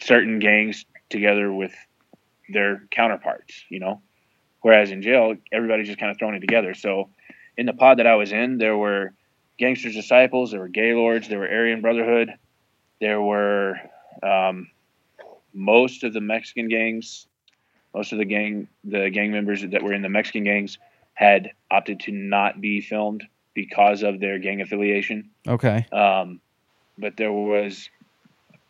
[0.00, 1.74] certain gangs together with
[2.48, 4.00] their counterparts, you know.
[4.62, 6.74] Whereas in jail, everybody's just kind of thrown it together.
[6.74, 7.10] So
[7.56, 9.12] in the pod that I was in, there were
[9.58, 12.30] gangsters disciples, there were gaylords, there were Aryan Brotherhood,
[13.00, 13.78] there were
[14.22, 14.68] um,
[15.56, 17.26] most of the Mexican gangs,
[17.94, 20.78] most of the gang the gang members that were in the Mexican gangs
[21.14, 25.30] had opted to not be filmed because of their gang affiliation.
[25.48, 25.86] Okay.
[25.90, 26.40] Um,
[26.98, 27.88] but there was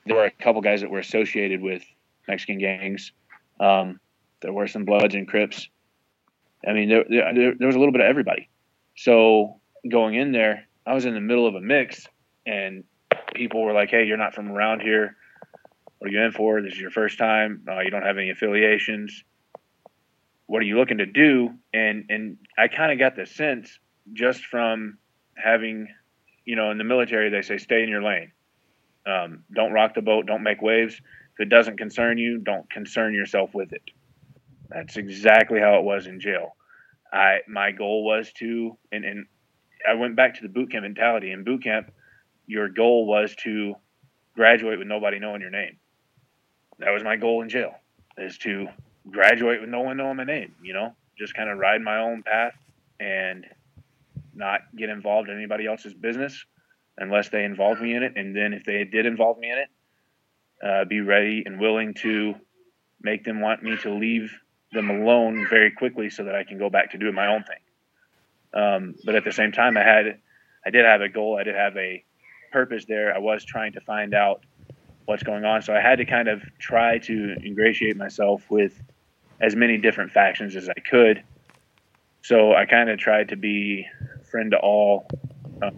[0.07, 1.83] there were a couple guys that were associated with
[2.29, 3.13] Mexican gangs.
[3.59, 3.99] Um,
[4.41, 5.69] there were some Bloods and Crips.
[6.67, 8.49] I mean, there, there, there was a little bit of everybody.
[8.97, 12.07] So going in there, I was in the middle of a mix,
[12.47, 12.85] and
[13.35, 15.17] people were like, "Hey, you're not from around here.
[15.99, 16.61] What are you in for?
[16.63, 17.63] This is your first time.
[17.69, 19.25] Uh, you don't have any affiliations.
[20.47, 23.79] What are you looking to do?" And and I kind of got the sense
[24.13, 24.99] just from
[25.37, 25.89] having,
[26.45, 28.33] you know, in the military they say stay in your lane.
[29.07, 30.27] Um, don't rock the boat.
[30.27, 30.95] Don't make waves.
[30.95, 33.83] If it doesn't concern you, don't concern yourself with it.
[34.69, 36.57] That's exactly how it was in jail.
[37.13, 39.27] I my goal was to, and, and
[39.89, 41.31] I went back to the boot camp mentality.
[41.31, 41.93] In boot camp,
[42.47, 43.75] your goal was to
[44.35, 45.79] graduate with nobody knowing your name.
[46.79, 47.75] That was my goal in jail,
[48.19, 48.69] is to
[49.11, 50.55] graduate with no one knowing my name.
[50.63, 52.55] You know, just kind of ride my own path
[53.01, 53.47] and
[54.35, 56.45] not get involved in anybody else's business
[56.99, 58.13] unless they involved me in it.
[58.17, 59.69] And then if they did involve me in it,
[60.63, 62.35] uh, be ready and willing to
[63.01, 64.33] make them want me to leave
[64.73, 68.63] them alone very quickly so that I can go back to doing my own thing.
[68.63, 70.19] Um, but at the same time, I had,
[70.65, 71.39] I did have a goal.
[71.39, 72.05] I did have a
[72.53, 73.15] purpose there.
[73.15, 74.45] I was trying to find out
[75.07, 75.63] what's going on.
[75.63, 78.83] So I had to kind of try to ingratiate myself with
[79.41, 81.23] as many different factions as I could.
[82.23, 83.87] So I kind of tried to be
[84.31, 85.07] friend to all,
[85.63, 85.71] uh,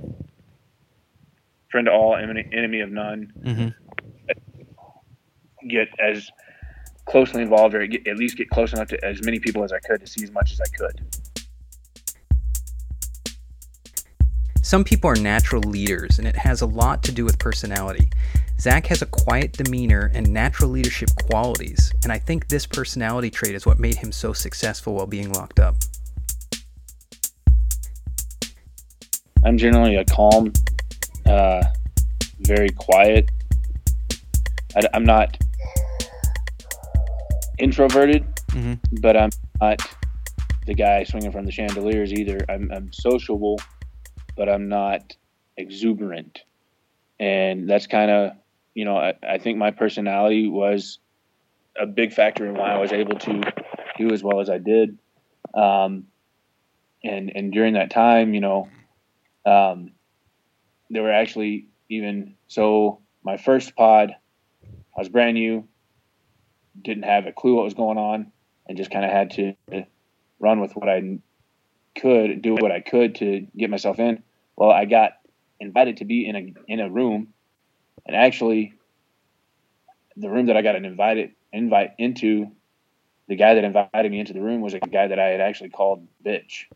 [1.70, 3.32] friend to all, enemy, enemy of none.
[3.42, 3.68] Mm-hmm.
[5.68, 6.30] Get as
[7.04, 10.00] closely involved, or at least get close enough to as many people as I could
[10.00, 11.02] to see as much as I could.
[14.62, 18.10] Some people are natural leaders, and it has a lot to do with personality.
[18.60, 23.54] Zac has a quiet demeanor and natural leadership qualities, and I think this personality trait
[23.54, 25.76] is what made him so successful while being locked up.
[29.44, 30.52] I'm generally a calm,
[31.26, 31.62] uh,
[32.40, 33.30] very quiet.
[34.74, 35.38] I, am not
[37.58, 38.74] introverted, mm-hmm.
[39.00, 39.80] but I'm not
[40.66, 42.38] the guy swinging from the chandeliers either.
[42.48, 43.60] I'm, I'm sociable,
[44.36, 45.16] but I'm not
[45.56, 46.42] exuberant.
[47.20, 48.32] And that's kind of,
[48.78, 51.00] you know, I, I think my personality was
[51.76, 53.42] a big factor in why I was able to
[53.96, 54.96] do as well as I did.
[55.52, 56.06] Um,
[57.02, 58.68] and and during that time, you know,
[59.44, 59.90] um,
[60.90, 64.14] there were actually even so my first pod,
[64.62, 65.66] I was brand new,
[66.80, 68.30] didn't have a clue what was going on,
[68.68, 69.54] and just kind of had to
[70.38, 71.18] run with what I
[71.96, 74.22] could, do what I could to get myself in.
[74.54, 75.14] Well, I got
[75.58, 77.34] invited to be in a in a room,
[78.08, 78.72] and actually,
[80.16, 82.50] the room that I got an invited invite into,
[83.28, 85.70] the guy that invited me into the room was a guy that I had actually
[85.70, 86.64] called bitch.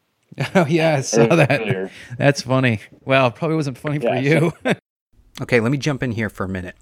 [0.54, 1.90] Oh yeah, I saw that.
[2.16, 2.80] That's funny.
[3.04, 4.52] Well, probably wasn't funny yeah, for you.
[4.64, 4.74] So-
[5.42, 6.74] okay, let me jump in here for a minute.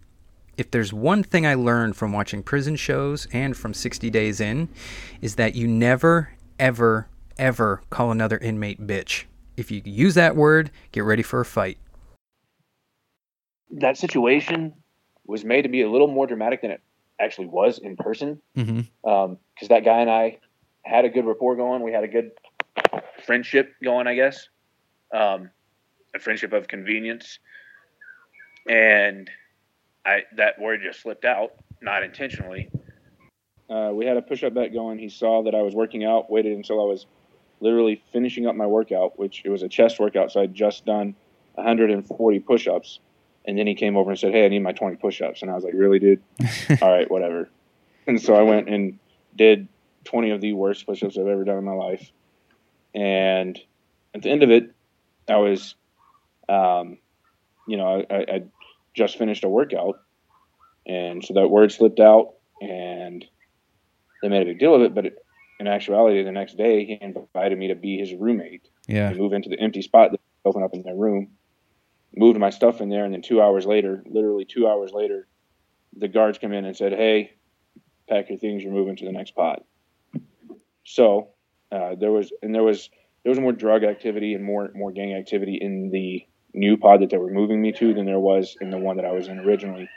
[0.57, 4.69] If there's one thing I learned from watching prison shows and from 60 Days In,
[5.21, 7.09] is that you never, ever,
[7.39, 9.25] ever call another inmate bitch.
[9.57, 11.79] If you use that word, get ready for a fight.
[13.73, 14.75] That situation
[15.27, 16.81] was made to be a little more dramatic than it
[17.21, 18.41] actually was in person.
[18.55, 19.09] Because mm-hmm.
[19.09, 20.39] um, that guy and I
[20.83, 21.83] had a good rapport going.
[21.83, 22.33] We had a good
[23.25, 24.49] friendship going, I guess.
[25.13, 25.51] Um,
[26.15, 27.39] a friendship of convenience.
[28.69, 29.31] And
[30.05, 32.71] I that word just slipped out, not intentionally.
[33.69, 34.99] Uh, we had a push up bet going.
[34.99, 37.07] He saw that I was working out, waited until I was
[37.61, 41.15] literally finishing up my workout, which it was a chest workout, so I'd just done
[41.55, 42.99] 140 push ups.
[43.47, 45.43] And then he came over and said, Hey, I need my 20 push ups.
[45.43, 46.23] And I was like, Really, dude?
[46.83, 47.49] All right, whatever.
[48.07, 48.99] And so I went and
[49.37, 49.69] did
[50.05, 52.11] 20 of the worst push ups I've ever done in my life.
[52.95, 53.59] And
[54.15, 54.75] at the end of it,
[55.29, 55.75] I was,
[56.49, 56.99] um,
[57.67, 58.43] you know, I, I
[58.95, 60.01] just finished a workout,
[60.87, 63.25] and so that word slipped out, and
[64.23, 64.95] they made a big deal of it.
[64.95, 65.25] But it,
[65.61, 68.69] in actuality, the next day he invited me to be his roommate.
[68.89, 71.29] Yeah, move into the empty spot that opened up in their room.
[72.17, 75.29] Moved my stuff in there, and then two hours later, literally two hours later,
[75.97, 77.33] the guards come in and said, "Hey,
[78.09, 78.63] pack your things.
[78.63, 79.63] You're moving to the next pod."
[80.85, 81.29] So
[81.71, 82.91] uh, there was, and there was,
[83.23, 87.11] there was more drug activity and more more gang activity in the new pod that
[87.11, 89.39] they were moving me to than there was in the one that I was in
[89.39, 89.89] originally.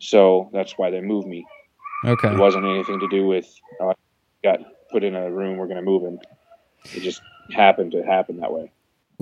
[0.00, 1.46] So that's why they moved me.
[2.04, 2.32] Okay.
[2.32, 3.48] It wasn't anything to do with
[3.80, 3.94] uh,
[4.42, 5.56] got put in a room.
[5.56, 6.18] We're going to move him.
[6.94, 7.22] It just
[7.54, 8.72] happened to happen that way.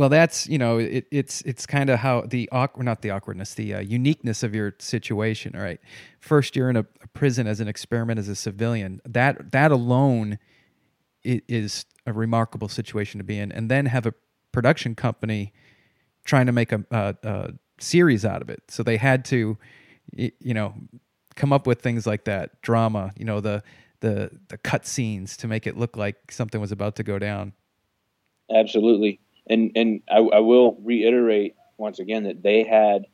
[0.00, 3.52] Well, that's you know, it, it's it's kind of how the awkward, not the awkwardness,
[3.52, 5.52] the uh, uniqueness of your situation.
[5.54, 5.78] Right,
[6.20, 9.02] first you're in a, a, prison as an experiment as a civilian.
[9.04, 10.38] That that alone
[11.22, 14.14] is a remarkable situation to be in, and then have a
[14.52, 15.52] production company
[16.24, 18.62] trying to make a, a, a series out of it.
[18.68, 19.58] So they had to
[20.16, 20.72] you, you know,
[21.36, 23.12] come up with things like that drama.
[23.18, 23.62] You know, the
[24.00, 27.52] the the cut scenes to make it look like something was about to go down.
[28.50, 33.06] Absolutely, and and I, I will reiterate once again that they had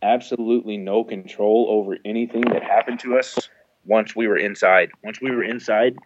[0.00, 3.48] absolutely no control over anything that happened to us
[3.84, 4.90] once we were inside.
[5.02, 5.96] Once we were inside,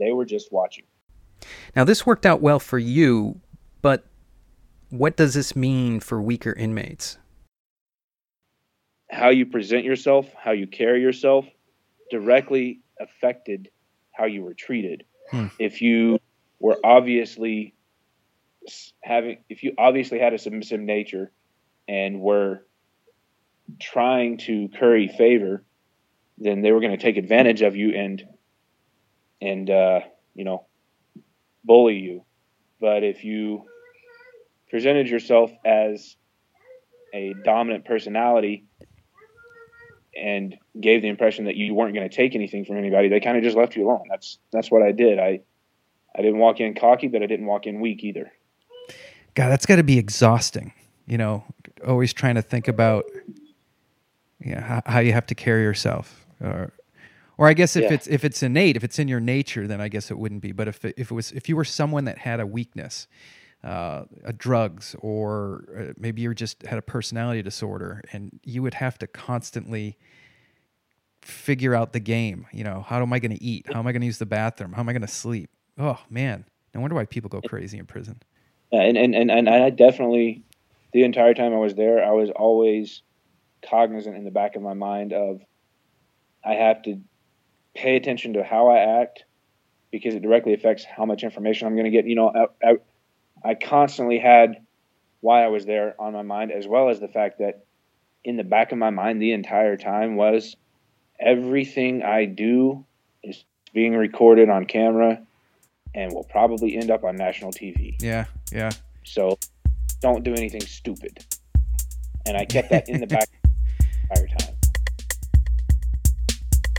[0.00, 0.84] they were just watching.
[1.76, 3.40] Now, this worked out well for you,
[3.82, 4.06] but
[4.88, 7.18] what does this mean for weaker inmates?
[9.10, 11.44] How you present yourself, how you carry yourself,
[12.10, 13.68] directly affected
[14.12, 15.04] how you were treated.
[15.30, 15.48] Hmm.
[15.58, 16.18] If you
[16.60, 17.74] were obviously
[19.02, 21.30] having, if you obviously had a submissive nature
[21.88, 22.64] and were
[23.80, 25.64] trying to curry favor,
[26.38, 28.26] then they were going to take advantage of you and
[29.40, 30.00] and uh,
[30.34, 30.66] you know
[31.64, 32.24] bully you.
[32.80, 33.64] But if you
[34.70, 36.16] presented yourself as
[37.14, 38.64] a dominant personality
[40.16, 43.36] and gave the impression that you weren't going to take anything from anybody, they kind
[43.36, 44.04] of just left you alone.
[44.10, 45.18] That's that's what I did.
[45.18, 45.40] I
[46.16, 48.32] I didn't walk in cocky, but I didn't walk in weak either.
[49.34, 50.72] God, that's got to be exhausting.
[51.06, 51.44] You know,
[51.86, 53.04] always trying to think about
[54.40, 56.72] you know, how, how you have to carry yourself, or
[57.38, 57.94] or I guess if Yeah.
[57.94, 60.52] it's if it's innate, if it's in your nature, then I guess it wouldn't be.
[60.52, 63.06] But if it, if it was if you were someone that had a weakness,
[63.64, 68.74] uh, a drugs, or uh, maybe you just had a personality disorder, and you would
[68.74, 69.98] have to constantly
[71.22, 72.46] figure out the game.
[72.52, 73.66] You know, how am I going to eat?
[73.68, 74.72] How am I going to use the bathroom?
[74.72, 75.50] How am I going to sleep?
[75.78, 76.44] Oh man,
[76.74, 78.20] no wonder why people go crazy in prison.
[78.74, 80.42] Yeah, and, and, and, and I definitely,
[80.92, 83.02] the entire time I was there, I was always
[83.62, 85.40] cognizant in the back of my mind of
[86.44, 87.00] I have to
[87.76, 89.24] pay attention to how I act
[89.92, 92.04] because it directly affects how much information I'm going to get.
[92.06, 94.56] You know, I, I, I constantly had
[95.20, 97.64] why I was there on my mind, as well as the fact that
[98.24, 100.56] in the back of my mind the entire time was
[101.20, 102.84] everything I do
[103.22, 105.22] is being recorded on camera
[105.94, 107.94] and will probably end up on national TV.
[108.00, 108.24] Yeah,
[108.54, 108.70] yeah.
[109.04, 109.38] So
[110.00, 111.24] don't do anything stupid.
[112.26, 113.28] And I kept that in the back
[113.82, 114.54] the entire time.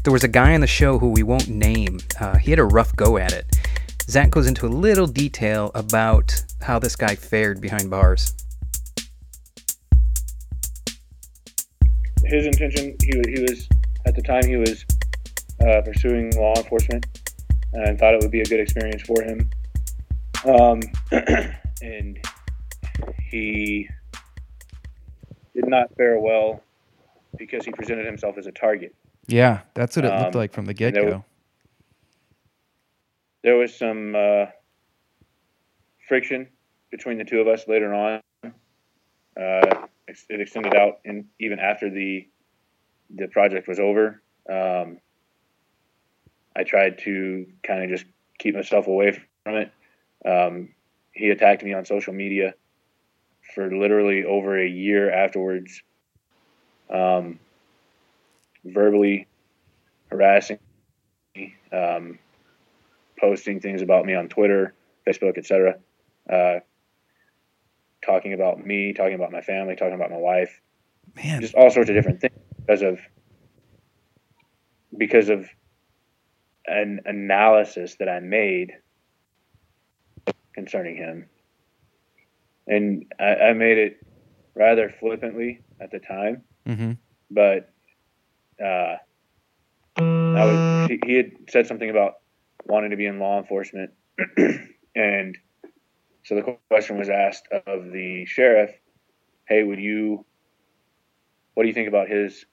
[0.03, 1.99] There was a guy on the show who we won't name.
[2.19, 3.45] Uh, he had a rough go at it.
[4.03, 8.33] Zac goes into a little detail about how this guy fared behind bars.
[12.23, 13.67] His intention, he, he was,
[14.05, 14.85] at the time, he was
[15.61, 17.05] uh, pursuing law enforcement
[17.73, 19.49] and thought it would be a good experience for him.
[20.45, 20.81] Um,
[21.81, 22.19] and
[23.29, 23.89] he
[25.53, 26.61] did not fare well
[27.37, 28.93] because he presented himself as a target.
[29.27, 31.05] Yeah, that's what it looked Um, like from the get go.
[31.05, 31.21] was-
[33.43, 34.47] there was some uh,
[36.07, 36.47] friction
[36.89, 38.21] between the two of us later on.
[38.43, 42.27] Uh, it extended out, and even after the
[43.11, 44.99] the project was over, um,
[46.55, 48.05] I tried to kind of just
[48.39, 49.71] keep myself away from it.
[50.25, 50.69] Um,
[51.15, 52.53] he attacked me on social media
[53.53, 55.81] for literally over a year afterwards,
[56.89, 57.39] um,
[58.63, 59.27] verbally
[60.11, 60.59] harassing
[61.35, 61.55] me.
[61.71, 62.19] Um,
[63.19, 64.73] posting things about me on Twitter,
[65.07, 65.77] Facebook, etc.
[66.29, 66.59] Uh,
[68.03, 70.61] talking about me, talking about my family, talking about my wife,
[71.15, 72.99] Man, just all sorts of different things because of
[74.97, 75.47] because of
[76.65, 78.73] an analysis that I made
[80.55, 81.29] concerning him,
[82.65, 83.97] and I, I made it
[84.55, 86.93] rather flippantly at the time, hmm
[87.29, 87.69] but
[88.63, 88.95] uh,
[90.35, 92.13] I was, he, he had said something about
[92.65, 93.91] wanting to be in law enforcement,
[94.95, 95.37] and
[96.23, 98.71] so the question was asked of the sheriff,
[99.47, 100.25] "Hey, would you?
[101.53, 102.45] What do you think about his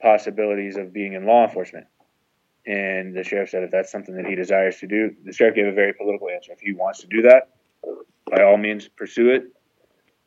[0.00, 1.86] possibilities of being in law enforcement?"
[2.66, 5.66] And the sheriff said, "If that's something that he desires to do," the sheriff gave
[5.66, 6.52] a very political answer.
[6.52, 7.48] If he wants to do that,
[8.30, 9.44] by all means, pursue it.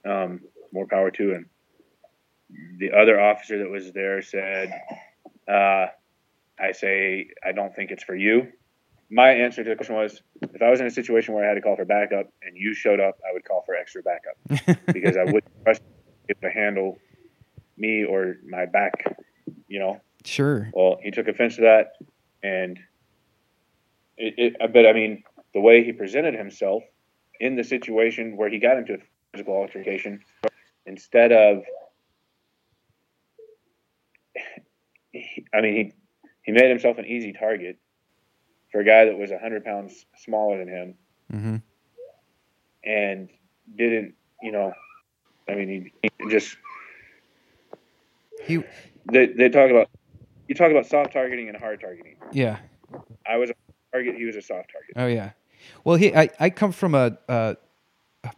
[0.06, 0.42] Um,
[0.72, 1.50] more power to him.
[2.78, 4.74] The other officer that was there said,
[5.48, 5.88] uh,
[6.60, 8.52] I say, I don't think it's for you.
[9.10, 11.56] My answer to the question was, if I was in a situation where I had
[11.56, 15.18] to call for backup and you showed up, I would call for extra backup because
[15.18, 15.82] I wouldn't trust
[16.28, 16.98] you to handle
[17.78, 19.16] me or my back,
[19.68, 20.02] you know.
[20.26, 20.70] Sure.
[20.74, 21.94] Well, he took offense to that,
[22.44, 22.80] and
[24.18, 25.24] it, it, but I mean,
[25.54, 26.84] the way he presented himself
[27.40, 28.98] in the situation where he got into a
[29.32, 30.20] physical altercation,
[30.86, 31.64] instead of,
[35.54, 35.94] I mean, he
[36.44, 37.78] he made himself an easy target
[38.72, 40.96] for a guy that was hundred pounds smaller than him,
[41.32, 41.56] hmm
[42.86, 43.30] and
[43.78, 44.74] didn't, you know,
[45.48, 46.58] I mean, he, he just
[48.44, 48.64] He
[49.12, 49.90] they they talk about
[50.54, 52.16] you talk about soft targeting and hard targeting.
[52.32, 52.60] Yeah.
[53.28, 53.54] I was a
[53.92, 54.16] target.
[54.16, 54.94] He was a soft target.
[54.96, 55.32] Oh yeah.
[55.84, 57.56] Well, he I, I come from a uh,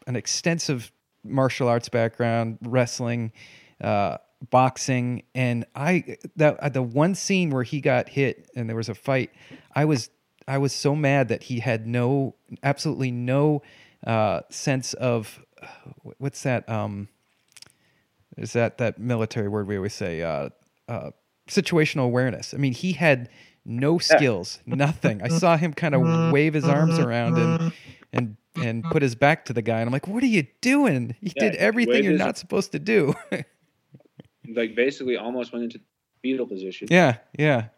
[0.07, 0.91] an extensive
[1.23, 3.33] martial arts background, wrestling,
[3.81, 4.17] uh,
[4.49, 8.89] boxing, and I that uh, the one scene where he got hit and there was
[8.89, 9.31] a fight,
[9.75, 10.09] I was
[10.47, 13.61] I was so mad that he had no absolutely no
[14.07, 15.43] uh, sense of
[16.19, 17.09] what's that um
[18.37, 20.49] is that that military word we always say uh,
[20.87, 21.09] uh,
[21.47, 22.53] situational awareness.
[22.53, 23.29] I mean, he had
[23.65, 25.21] no skills, nothing.
[25.21, 26.31] I saw him kind of mm-hmm.
[26.31, 27.07] wave his arms mm-hmm.
[27.07, 27.69] around and mm-hmm.
[28.13, 31.15] and and put his back to the guy, and I'm like, "What are you doing?
[31.19, 33.15] You Yeah, did everything you're his- not supposed to do."
[34.47, 35.79] Like basically, almost went into
[36.21, 36.87] fetal position.
[36.91, 37.69] yeah, yeah.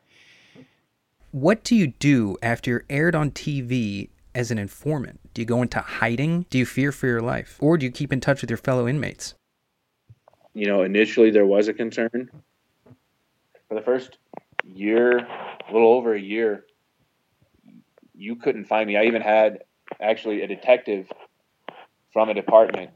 [1.32, 5.22] What do you do after you're aired on TV as an informant?
[5.34, 6.46] Do you go into hiding?
[6.50, 7.56] Do you fear for your life?
[7.62, 9.34] Or do you keep in touch with your fellow inmates?
[10.58, 12.32] you know, initially there was a concern.
[13.88, 14.18] First
[14.66, 16.66] year, a little over a year,
[18.14, 18.98] you couldn't find me.
[18.98, 19.60] I even had
[20.02, 21.10] actually a detective
[22.12, 22.92] from a department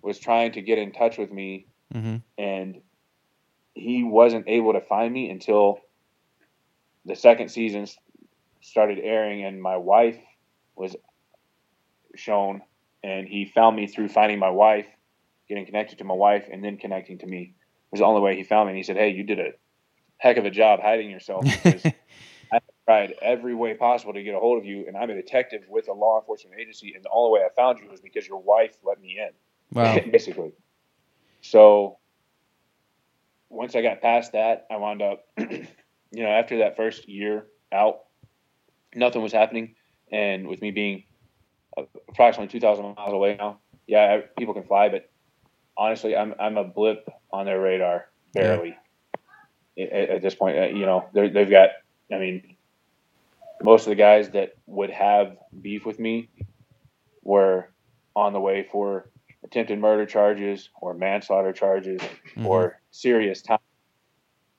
[0.00, 2.80] was trying to get in touch with me hmm and
[3.74, 5.78] he wasn't able to find me until
[7.04, 7.86] the second season
[8.62, 10.18] started airing and my wife
[10.74, 10.96] was
[12.14, 12.62] shown
[13.04, 14.86] and he found me through finding my wife
[15.48, 18.34] getting connected to my wife and then connecting to me it was the only way
[18.34, 19.52] he found me and he said hey you did a
[20.22, 21.84] heck of a job hiding yourself because
[22.52, 25.62] i tried every way possible to get a hold of you and i'm a detective
[25.68, 28.40] with a law enforcement agency and the only way i found you was because your
[28.40, 29.30] wife let me in
[29.72, 29.98] Wow.
[30.10, 30.52] basically.
[31.40, 31.98] So
[33.48, 35.66] once I got past that, I wound up, you
[36.12, 38.00] know, after that first year out,
[38.94, 39.74] nothing was happening.
[40.10, 41.04] And with me being
[42.08, 45.10] approximately 2,000 miles away now, yeah, people can fly, but
[45.76, 48.76] honestly, I'm, I'm a blip on their radar, barely.
[49.78, 51.70] At, at this point, uh, you know, they've got,
[52.12, 52.56] I mean,
[53.62, 56.28] most of the guys that would have beef with me
[57.22, 57.68] were
[58.14, 59.08] on the way for
[59.44, 62.00] attempted murder charges or manslaughter charges
[62.44, 63.58] or serious time.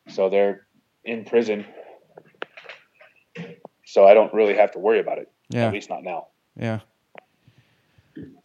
[0.09, 0.67] So they're
[1.03, 1.65] in prison.
[3.85, 5.31] So I don't really have to worry about it.
[5.49, 5.67] Yeah.
[5.67, 6.27] At least not now.
[6.55, 6.79] Yeah.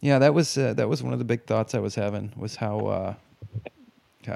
[0.01, 2.57] Yeah, that was uh, that was one of the big thoughts I was having was
[2.57, 3.15] how uh,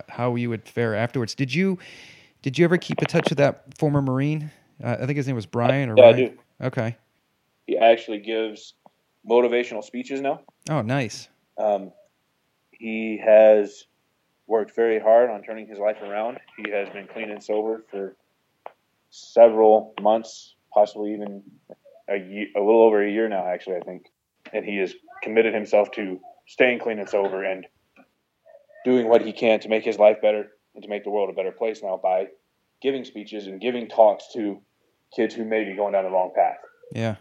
[0.09, 1.35] how you would fare afterwards.
[1.35, 1.79] Did you
[2.43, 4.51] did you ever keep in touch with that former Marine?
[4.83, 6.39] Uh, I think his name was Brian or Yeah, I do.
[6.61, 6.97] Okay.
[7.67, 8.75] He actually gives
[9.29, 10.41] motivational speeches now.
[10.69, 11.29] Oh, nice.
[11.57, 11.93] Um,
[12.73, 13.85] he has
[14.49, 16.41] worked very hard on turning his life around.
[16.57, 18.17] He has been clean and sober for
[19.11, 21.43] several months, possibly even
[22.09, 24.07] a, year, a little over a year now, actually, I think.
[24.53, 27.67] And he has committed himself to staying clean and sober and
[28.85, 31.33] doing what he can to make his life better and to make the world a
[31.33, 32.27] better place now by
[32.81, 34.61] giving speeches and giving talks to
[35.15, 36.59] kids who may be going down the wrong path.
[36.93, 37.17] Yeah.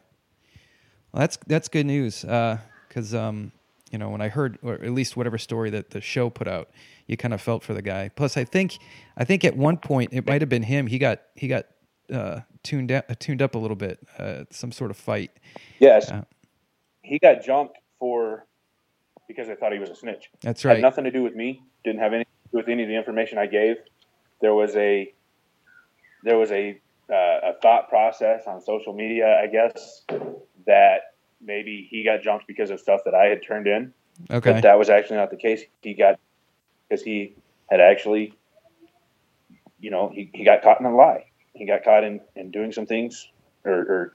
[1.11, 2.21] Well, that's that's good news.
[2.21, 3.51] Because um,
[3.91, 6.69] you know, when I heard, or at least whatever story that the show put out,
[7.07, 8.09] you kind of felt for the guy.
[8.09, 8.77] Plus, I think,
[9.17, 10.87] I think at one point it might have been him.
[10.87, 11.65] He got he got
[12.11, 13.99] uh, tuned down, uh, tuned up a little bit.
[14.17, 15.31] Uh, some sort of fight.
[15.79, 16.09] Yes.
[16.09, 16.23] Uh,
[17.01, 18.45] he got jumped for
[19.27, 20.29] because I thought he was a snitch.
[20.41, 20.77] That's right.
[20.77, 21.61] Had nothing to do with me.
[21.83, 23.77] Didn't have anything with any of the information I gave.
[24.41, 25.13] There was a
[26.23, 26.79] there was a
[27.09, 30.03] uh, a thought process on social media, I guess,
[30.65, 33.93] that maybe he got jumped because of stuff that I had turned in.
[34.29, 34.53] Okay.
[34.53, 35.61] But that was actually not the case.
[35.81, 36.19] He got
[36.87, 37.33] because he
[37.69, 38.33] had actually,
[39.79, 41.25] you know, he, he got caught in a lie.
[41.53, 43.27] He got caught in, in doing some things
[43.63, 44.13] or, or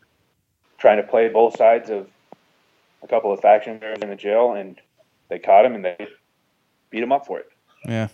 [0.79, 2.09] trying to play both sides of
[3.03, 4.81] a couple of faction members in the jail, and
[5.29, 6.09] they caught him and they
[6.91, 7.49] beat him up for it.
[7.85, 8.09] Yeah.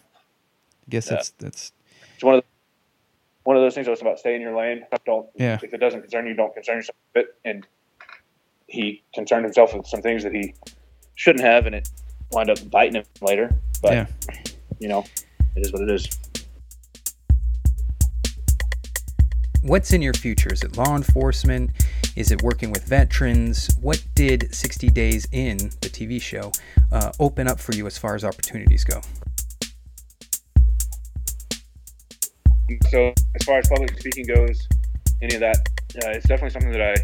[0.86, 1.14] I guess Yeah.
[1.16, 1.72] that's that's
[2.14, 2.46] It's one of the,
[3.44, 3.86] one of those things.
[3.86, 4.84] That's about stay in your lane.
[5.04, 5.58] Don't Yeah.
[5.62, 7.34] if it doesn't concern you, don't concern yourself with it.
[7.44, 7.66] And
[8.66, 10.54] he concerned himself with some things that he
[11.14, 11.88] shouldn't have, and it
[12.30, 13.50] wound up biting him later.
[13.82, 14.06] But yeah.
[14.78, 15.04] you know,
[15.56, 16.08] it is what it is.
[19.62, 20.52] What's in your future?
[20.52, 21.70] Is it law enforcement?
[22.16, 23.74] Is it working with veterans?
[23.80, 26.50] What did 60 Days in, the TV show,
[26.90, 29.00] uh, open up for you as far as opportunities go?
[32.90, 34.68] So as far as public speaking goes,
[35.20, 35.56] any of that,
[36.04, 36.94] uh, it's definitely something that I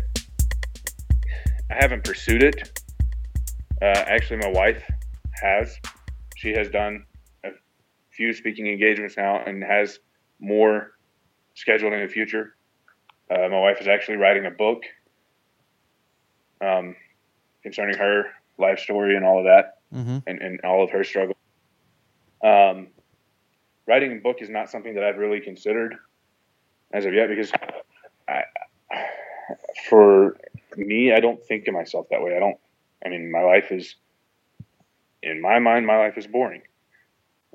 [1.70, 2.80] I haven't pursued it.
[3.80, 4.82] Uh, actually, my wife
[5.42, 5.76] has.
[6.36, 7.04] She has done
[7.44, 7.50] a
[8.10, 9.98] few speaking engagements now and has
[10.40, 10.92] more
[11.54, 12.54] scheduled in the future.
[13.30, 14.84] Uh, my wife is actually writing a book
[16.60, 16.94] um,
[17.62, 18.24] concerning her
[18.56, 20.18] life story and all of that Mm-hmm.
[20.26, 21.34] and, and all of her struggle.
[22.44, 22.88] Um,
[23.88, 25.96] writing a book is not something that I've really considered
[26.92, 27.50] as of yet because
[28.28, 28.42] I,
[29.88, 30.36] for
[30.76, 32.36] me, I don't think of myself that way.
[32.36, 32.58] I don't.
[33.04, 33.94] I mean, my life is,
[35.22, 36.62] in my mind, my life is boring.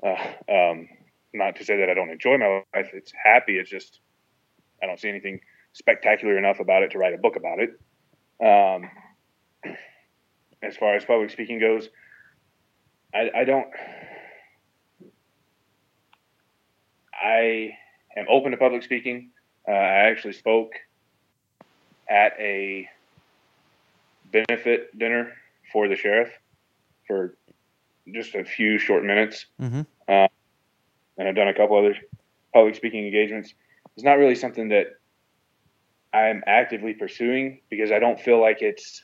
[0.02, 0.16] Uh,
[0.48, 0.88] um,
[1.32, 2.90] not to say that I don't enjoy my life.
[2.92, 3.58] It's happy.
[3.58, 4.00] It's just
[4.82, 5.40] I don't see anything
[5.72, 7.70] spectacular enough about it to write a book about it.
[8.40, 8.90] Um,
[10.62, 11.88] as far as public speaking goes,
[13.14, 13.66] I, I don't.
[17.24, 17.78] I
[18.16, 19.30] am open to public speaking.
[19.66, 20.72] Uh, I actually spoke
[22.08, 22.86] at a
[24.30, 25.32] benefit dinner
[25.72, 26.30] for the sheriff
[27.06, 27.36] for
[28.12, 29.46] just a few short minutes.
[29.60, 29.80] Mm-hmm.
[30.06, 30.28] Uh,
[31.16, 31.96] and I've done a couple other
[32.52, 33.54] public speaking engagements.
[33.96, 34.98] It's not really something that
[36.12, 39.02] I'm actively pursuing because I don't feel like it's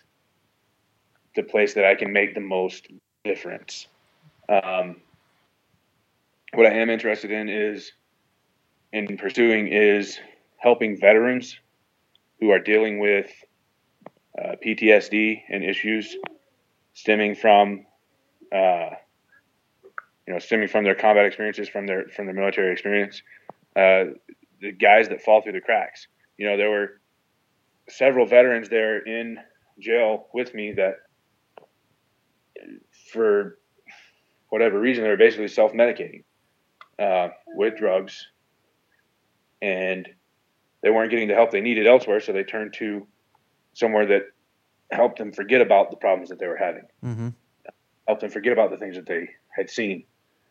[1.37, 2.89] the place that I can make the most
[3.25, 3.87] difference.
[4.49, 4.97] Um,
[6.53, 7.93] what I am interested in is
[8.93, 10.19] in pursuing is
[10.57, 11.57] helping veterans
[12.41, 13.31] who are dealing with
[14.39, 16.17] uh, PTSD and issues
[16.93, 17.87] stemming from
[18.53, 18.91] uh,
[20.27, 23.23] you know stemming from their combat experiences from their from their military experience
[23.77, 24.05] uh,
[24.61, 26.07] the guys that fall through the cracks.
[26.37, 27.01] You know there were
[27.89, 29.39] several veterans there in
[29.79, 30.97] jail with me that
[33.13, 33.59] for
[34.49, 36.25] whatever reason they were basically self-medicating
[36.99, 38.27] uh, with drugs
[39.63, 40.09] and
[40.83, 43.07] they weren't getting the help they needed elsewhere, so they turned to
[43.75, 44.23] somewhere that
[44.91, 47.29] helped them forget about the problems that they were having, Mm-hmm.
[48.09, 50.05] helped them forget about the things that they had seen.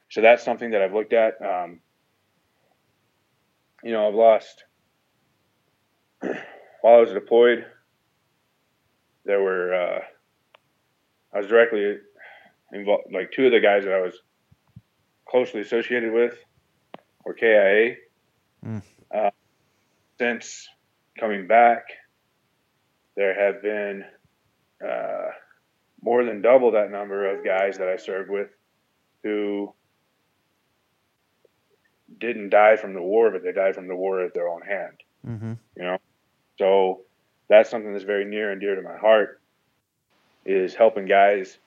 [0.10, 1.34] So that's something that I've looked at.
[1.42, 1.80] Um,
[3.84, 4.64] you know, I've lost
[6.22, 7.66] while I was deployed.
[9.26, 10.00] There were uh,
[11.34, 11.98] I was directly
[12.74, 13.06] involved.
[13.14, 14.20] Like two of the guys that I was
[15.28, 16.34] closely associated with
[17.26, 17.96] were KIA.
[18.66, 18.82] Mm.
[19.14, 19.32] Uh,
[20.20, 20.68] since
[21.20, 21.84] coming back,
[23.16, 24.06] there have been
[24.86, 25.32] uh,
[26.02, 28.50] more than double that number of guys that I served with
[29.24, 29.74] who
[32.20, 34.98] didn't die from the war, but they died from the war at their own hand.
[35.28, 35.54] Mm-hmm.
[35.76, 35.98] You know,
[36.58, 37.02] so
[37.50, 39.42] that's something that's very near and dear to my heart.
[40.46, 41.60] Is helping guys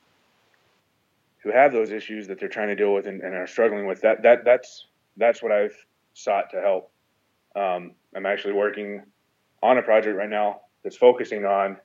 [1.42, 4.00] who have those issues that they're trying to deal with and, and are struggling with.
[4.00, 4.86] That that that's
[5.16, 5.76] that's what I've
[6.14, 6.90] sought to help.
[7.54, 9.02] Um, I'm actually working
[9.62, 11.76] on a project right now that's focusing on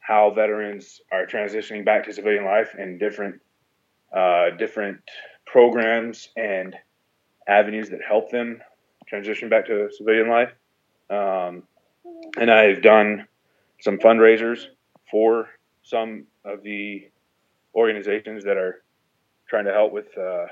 [0.00, 3.40] how veterans are transitioning back to civilian life and different
[4.14, 5.00] uh, different
[5.46, 6.76] programs and
[7.48, 8.60] avenues that help them
[9.06, 10.52] transition back to civilian life.
[11.10, 11.64] Um,
[12.38, 13.26] and I've done
[13.80, 14.66] some fundraisers
[15.10, 15.48] for
[15.82, 17.08] some of the
[17.74, 18.82] organizations that are
[19.48, 20.46] trying to help with uh,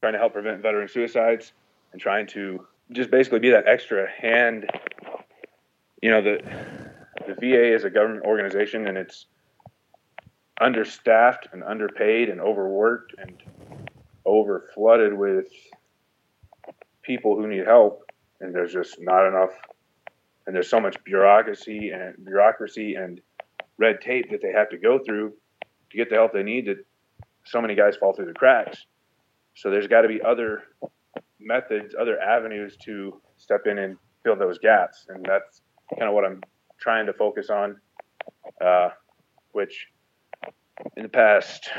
[0.00, 1.52] trying to help prevent veteran suicides
[1.92, 4.68] and trying to just basically be that extra hand.
[6.02, 6.40] You know, the
[7.26, 9.26] the VA is a government organization and it's
[10.60, 13.42] understaffed and underpaid and overworked and
[14.24, 15.46] over flooded with
[17.02, 18.10] people who need help
[18.40, 19.50] and there's just not enough
[20.46, 23.20] and there's so much bureaucracy and bureaucracy and
[23.78, 25.32] red tape that they have to go through
[25.90, 26.84] to get the help they need that
[27.44, 28.84] so many guys fall through the cracks
[29.54, 30.64] so there's got to be other
[31.40, 35.62] methods other avenues to step in and fill those gaps and that's
[35.98, 36.40] kind of what i'm
[36.80, 37.76] trying to focus on
[38.64, 38.88] uh,
[39.52, 39.86] which
[40.96, 41.70] in the past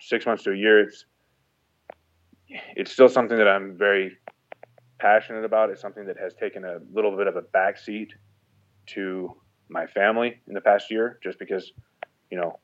[0.00, 1.06] six months to a year it's
[2.76, 4.16] it's still something that i'm very
[4.98, 5.70] passionate about.
[5.70, 8.10] It's something that has taken a little bit of a backseat
[8.88, 9.34] to
[9.68, 11.72] my family in the past year, just because,
[12.30, 12.58] you know,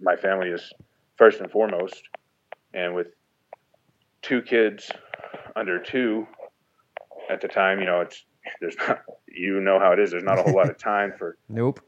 [0.00, 0.72] my family is
[1.16, 2.02] first and foremost.
[2.74, 3.08] And with
[4.22, 4.90] two kids
[5.56, 6.26] under two
[7.30, 8.24] at the time, you know, it's
[8.60, 10.10] there's not you know how it is.
[10.10, 11.80] There's not a whole lot of time for Nope.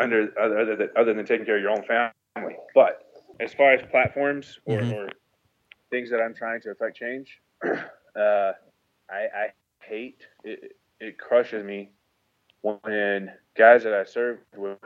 [0.00, 2.56] under other other than, other than taking care of your own family.
[2.74, 3.00] But
[3.40, 4.92] as far as platforms or, Mhm.
[4.92, 5.08] or
[5.90, 8.52] things that I'm trying to affect change, uh,
[9.10, 9.46] I, I
[9.82, 10.76] hate it.
[11.00, 11.90] It crushes me
[12.64, 14.78] when guys that I served with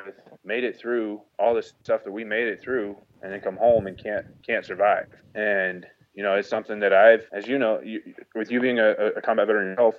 [0.45, 3.87] made it through all this stuff that we made it through, and then come home
[3.87, 5.07] and can't can't survive.
[5.35, 8.03] And you know, it's something that I've, as you know, you,
[8.35, 9.95] with you being a, a combat veteran yourself,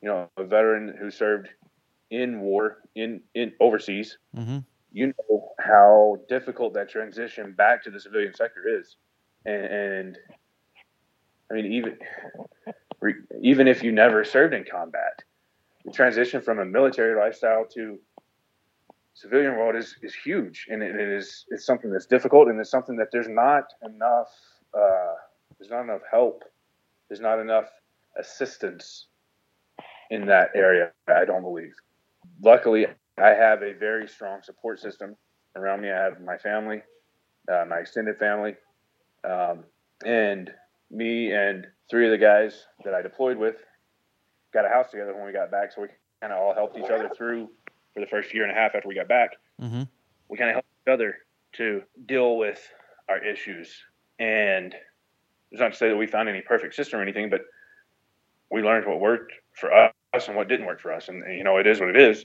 [0.00, 1.48] you know, a veteran who served
[2.10, 4.58] in war in in overseas, Mm-hmm.
[4.92, 8.96] you know how difficult that transition back to the civilian sector is,
[9.44, 10.18] and, and
[11.50, 11.98] I mean even
[13.42, 15.24] even if you never served in combat,
[15.92, 17.98] transition from a military lifestyle to
[19.14, 22.96] civilian world is, is huge, and it is it's something that's difficult, and it's something
[22.96, 24.28] that there's not enough
[24.74, 25.14] uh,
[25.58, 26.44] there's not enough help.
[27.08, 27.68] There's not enough
[28.18, 29.06] assistance
[30.10, 30.92] in that area.
[31.08, 31.74] I don't believe.
[32.42, 32.86] Luckily,
[33.18, 35.16] I have a very strong support system
[35.56, 35.90] around me.
[35.90, 36.82] I have my family,
[37.52, 38.54] uh, my extended family,
[39.28, 39.64] um,
[40.04, 40.50] and
[40.90, 43.56] me and three of the guys that I deployed with
[44.52, 45.72] got a house together when we got back.
[45.72, 45.88] So we
[46.20, 47.48] kind of all helped each other through
[47.94, 49.30] for the first year and a half after we got back.
[49.60, 49.82] Mm-hmm.
[50.28, 51.18] We kind of helped each other
[51.54, 52.60] to deal with
[53.08, 53.74] our issues.
[54.18, 54.74] And
[55.50, 57.42] it's not to say that we found any perfect system or anything, but
[58.50, 61.08] we learned what worked for us and what didn't work for us.
[61.08, 62.24] And, and you know, it is what it is.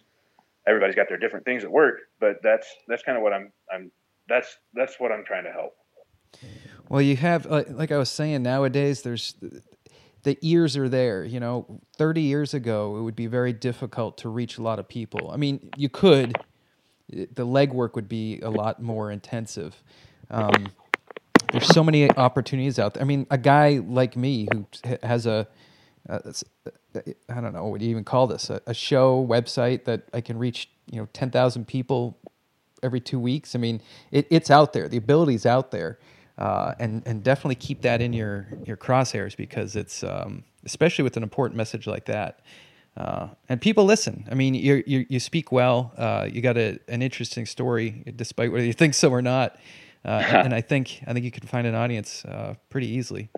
[0.68, 3.90] Everybody's got their different things that work, but that's that's kind of what I'm I'm
[4.28, 5.78] that's that's what I'm trying to help.
[6.90, 9.36] Well, you have like, like I was saying nowadays there's
[10.24, 11.82] the ears are there, you know.
[11.98, 15.32] 30 years ago it would be very difficult to reach a lot of people.
[15.32, 16.36] I mean, you could
[17.10, 19.82] the legwork would be a lot more intensive.
[20.30, 20.68] Um,
[21.52, 23.04] there's so many opportunities out there.
[23.04, 24.66] I mean, a guy like me who
[25.04, 25.48] has a,
[26.10, 26.34] a
[27.30, 30.22] I don't know what do you even call this a, a, show website that I
[30.22, 32.18] can reach you know ten thousand people
[32.84, 33.56] every two weeks.
[33.56, 34.88] I mean, it, it's out there.
[34.88, 36.00] The ability's out there,
[36.38, 41.18] uh, and and definitely keep that in your your crosshairs because it's um, especially with
[41.18, 42.40] an important message like that.
[42.96, 44.28] Uh, and people listen.
[44.30, 45.94] I mean, you you you speak well.
[45.98, 49.56] Uh, you got a, an interesting story, despite whether you think so or not.
[50.04, 53.30] Uh, and, and, I think I think you can find an audience uh, pretty easily,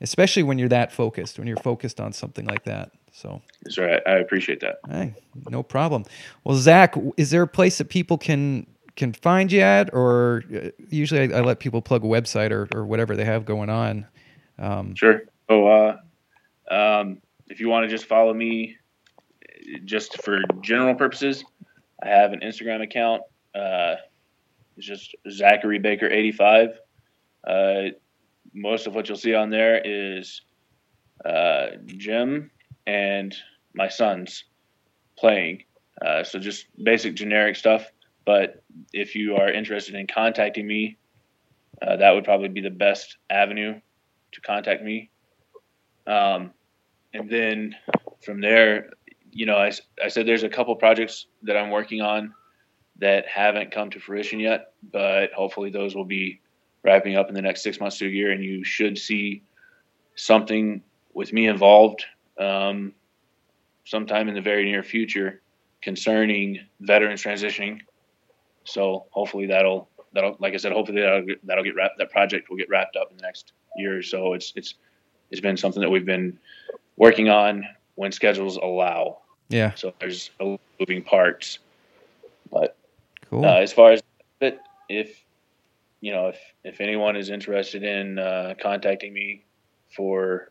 [0.00, 1.38] especially when you're that focused.
[1.38, 2.90] When you're focused on something like that.
[3.12, 4.02] So that's right.
[4.06, 4.78] I appreciate that.
[4.88, 5.14] Hey,
[5.48, 6.04] no problem.
[6.42, 8.66] Well, Zac, is there a place that people can
[8.96, 12.68] can find you at, or uh, usually I, I let people plug a website or,
[12.74, 14.06] or whatever they have going on.
[14.58, 15.22] Um, sure.
[15.48, 15.96] So, uh,
[16.70, 17.18] um,
[17.48, 18.76] if you want to just follow me,
[19.84, 21.44] just for general purposes,
[22.02, 23.22] I have an Instagram account.
[23.54, 23.96] Uh,
[24.76, 26.70] it's just Zachary Baker eighty five.
[27.46, 27.90] Uh,
[28.52, 30.42] most of what you'll see on there is
[31.24, 32.50] uh, Jim
[32.86, 33.34] and
[33.74, 34.44] my sons
[35.16, 35.64] playing.
[36.04, 37.86] Uh, so just basic generic stuff.
[38.24, 38.62] But
[38.92, 40.96] if you are interested in contacting me,
[41.82, 43.80] uh, that would probably be the best avenue
[44.32, 45.10] to contact me.
[46.06, 46.52] Um,
[47.12, 47.74] and then
[48.22, 48.90] from there,
[49.30, 49.72] you know, I,
[50.02, 52.32] I said there's a couple projects that I'm working on
[52.98, 56.40] that haven't come to fruition yet, but hopefully those will be
[56.84, 59.42] wrapping up in the next six months to a year, and you should see
[60.14, 62.04] something with me involved
[62.38, 62.92] um,
[63.84, 65.40] sometime in the very near future
[65.82, 67.80] concerning veterans transitioning.
[68.64, 71.98] So hopefully that'll that'll like I said, hopefully that'll that'll get wrapped.
[71.98, 74.34] That project will get wrapped up in the next year or so.
[74.34, 74.74] It's it's
[75.30, 76.38] it's been something that we've been
[76.96, 79.18] working on when schedules allow.
[79.48, 79.74] Yeah.
[79.74, 80.30] So there's
[80.80, 81.58] moving parts,
[82.50, 82.76] but
[83.30, 83.44] cool.
[83.44, 84.02] Uh, as far as
[84.40, 85.22] but if
[86.00, 89.44] you know if if anyone is interested in uh, contacting me
[89.94, 90.50] for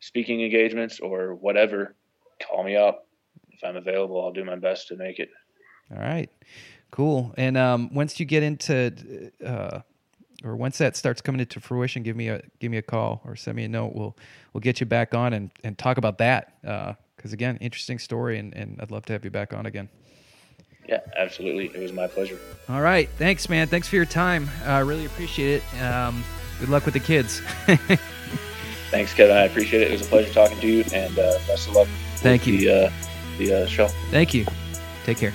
[0.00, 1.94] speaking engagements or whatever,
[2.42, 3.06] call me up.
[3.50, 5.30] If I'm available, I'll do my best to make it.
[5.90, 6.30] All right,
[6.94, 7.34] cool.
[7.36, 9.80] And um, once you get into, uh,
[10.44, 13.34] or once that starts coming into fruition, give me a give me a call or
[13.34, 13.94] send me a note.
[13.94, 14.16] We'll
[14.52, 16.56] we'll get you back on and, and talk about that.
[16.62, 19.88] Because uh, again, interesting story, and, and I'd love to have you back on again.
[20.88, 21.66] Yeah, absolutely.
[21.74, 22.38] It was my pleasure.
[22.68, 23.08] All right.
[23.18, 23.66] Thanks, man.
[23.66, 24.48] Thanks for your time.
[24.64, 25.82] I uh, really appreciate it.
[25.82, 26.22] Um,
[26.60, 27.40] good luck with the kids.
[28.90, 29.36] Thanks, Kevin.
[29.36, 29.88] I appreciate it.
[29.88, 31.88] It was a pleasure talking to you, and uh, best of luck.
[32.16, 32.58] Thank you.
[32.58, 32.92] The, uh,
[33.38, 33.88] the uh, show.
[34.10, 34.46] Thank you.
[35.04, 35.32] Take care.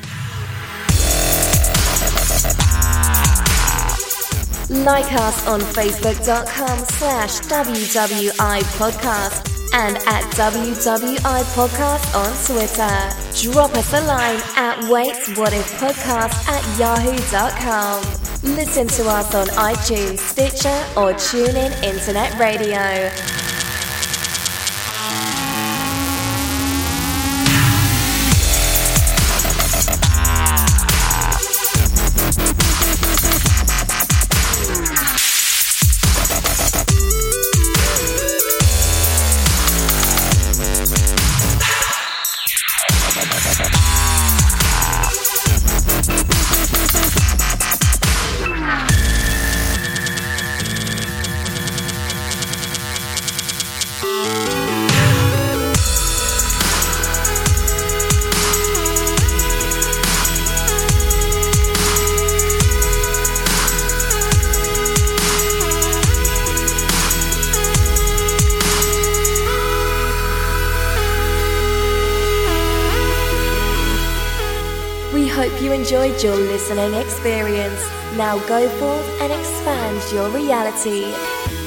[4.70, 13.52] Like us on facebook.com slash WWI podcast and at WWI podcast on Twitter.
[13.52, 18.04] Drop us a line at Wait What If Podcast at yahoo.com.
[18.56, 23.49] Listen to us on iTunes, Stitcher, or TuneIn Internet Radio.
[78.30, 81.59] Now go forth and expand your reality.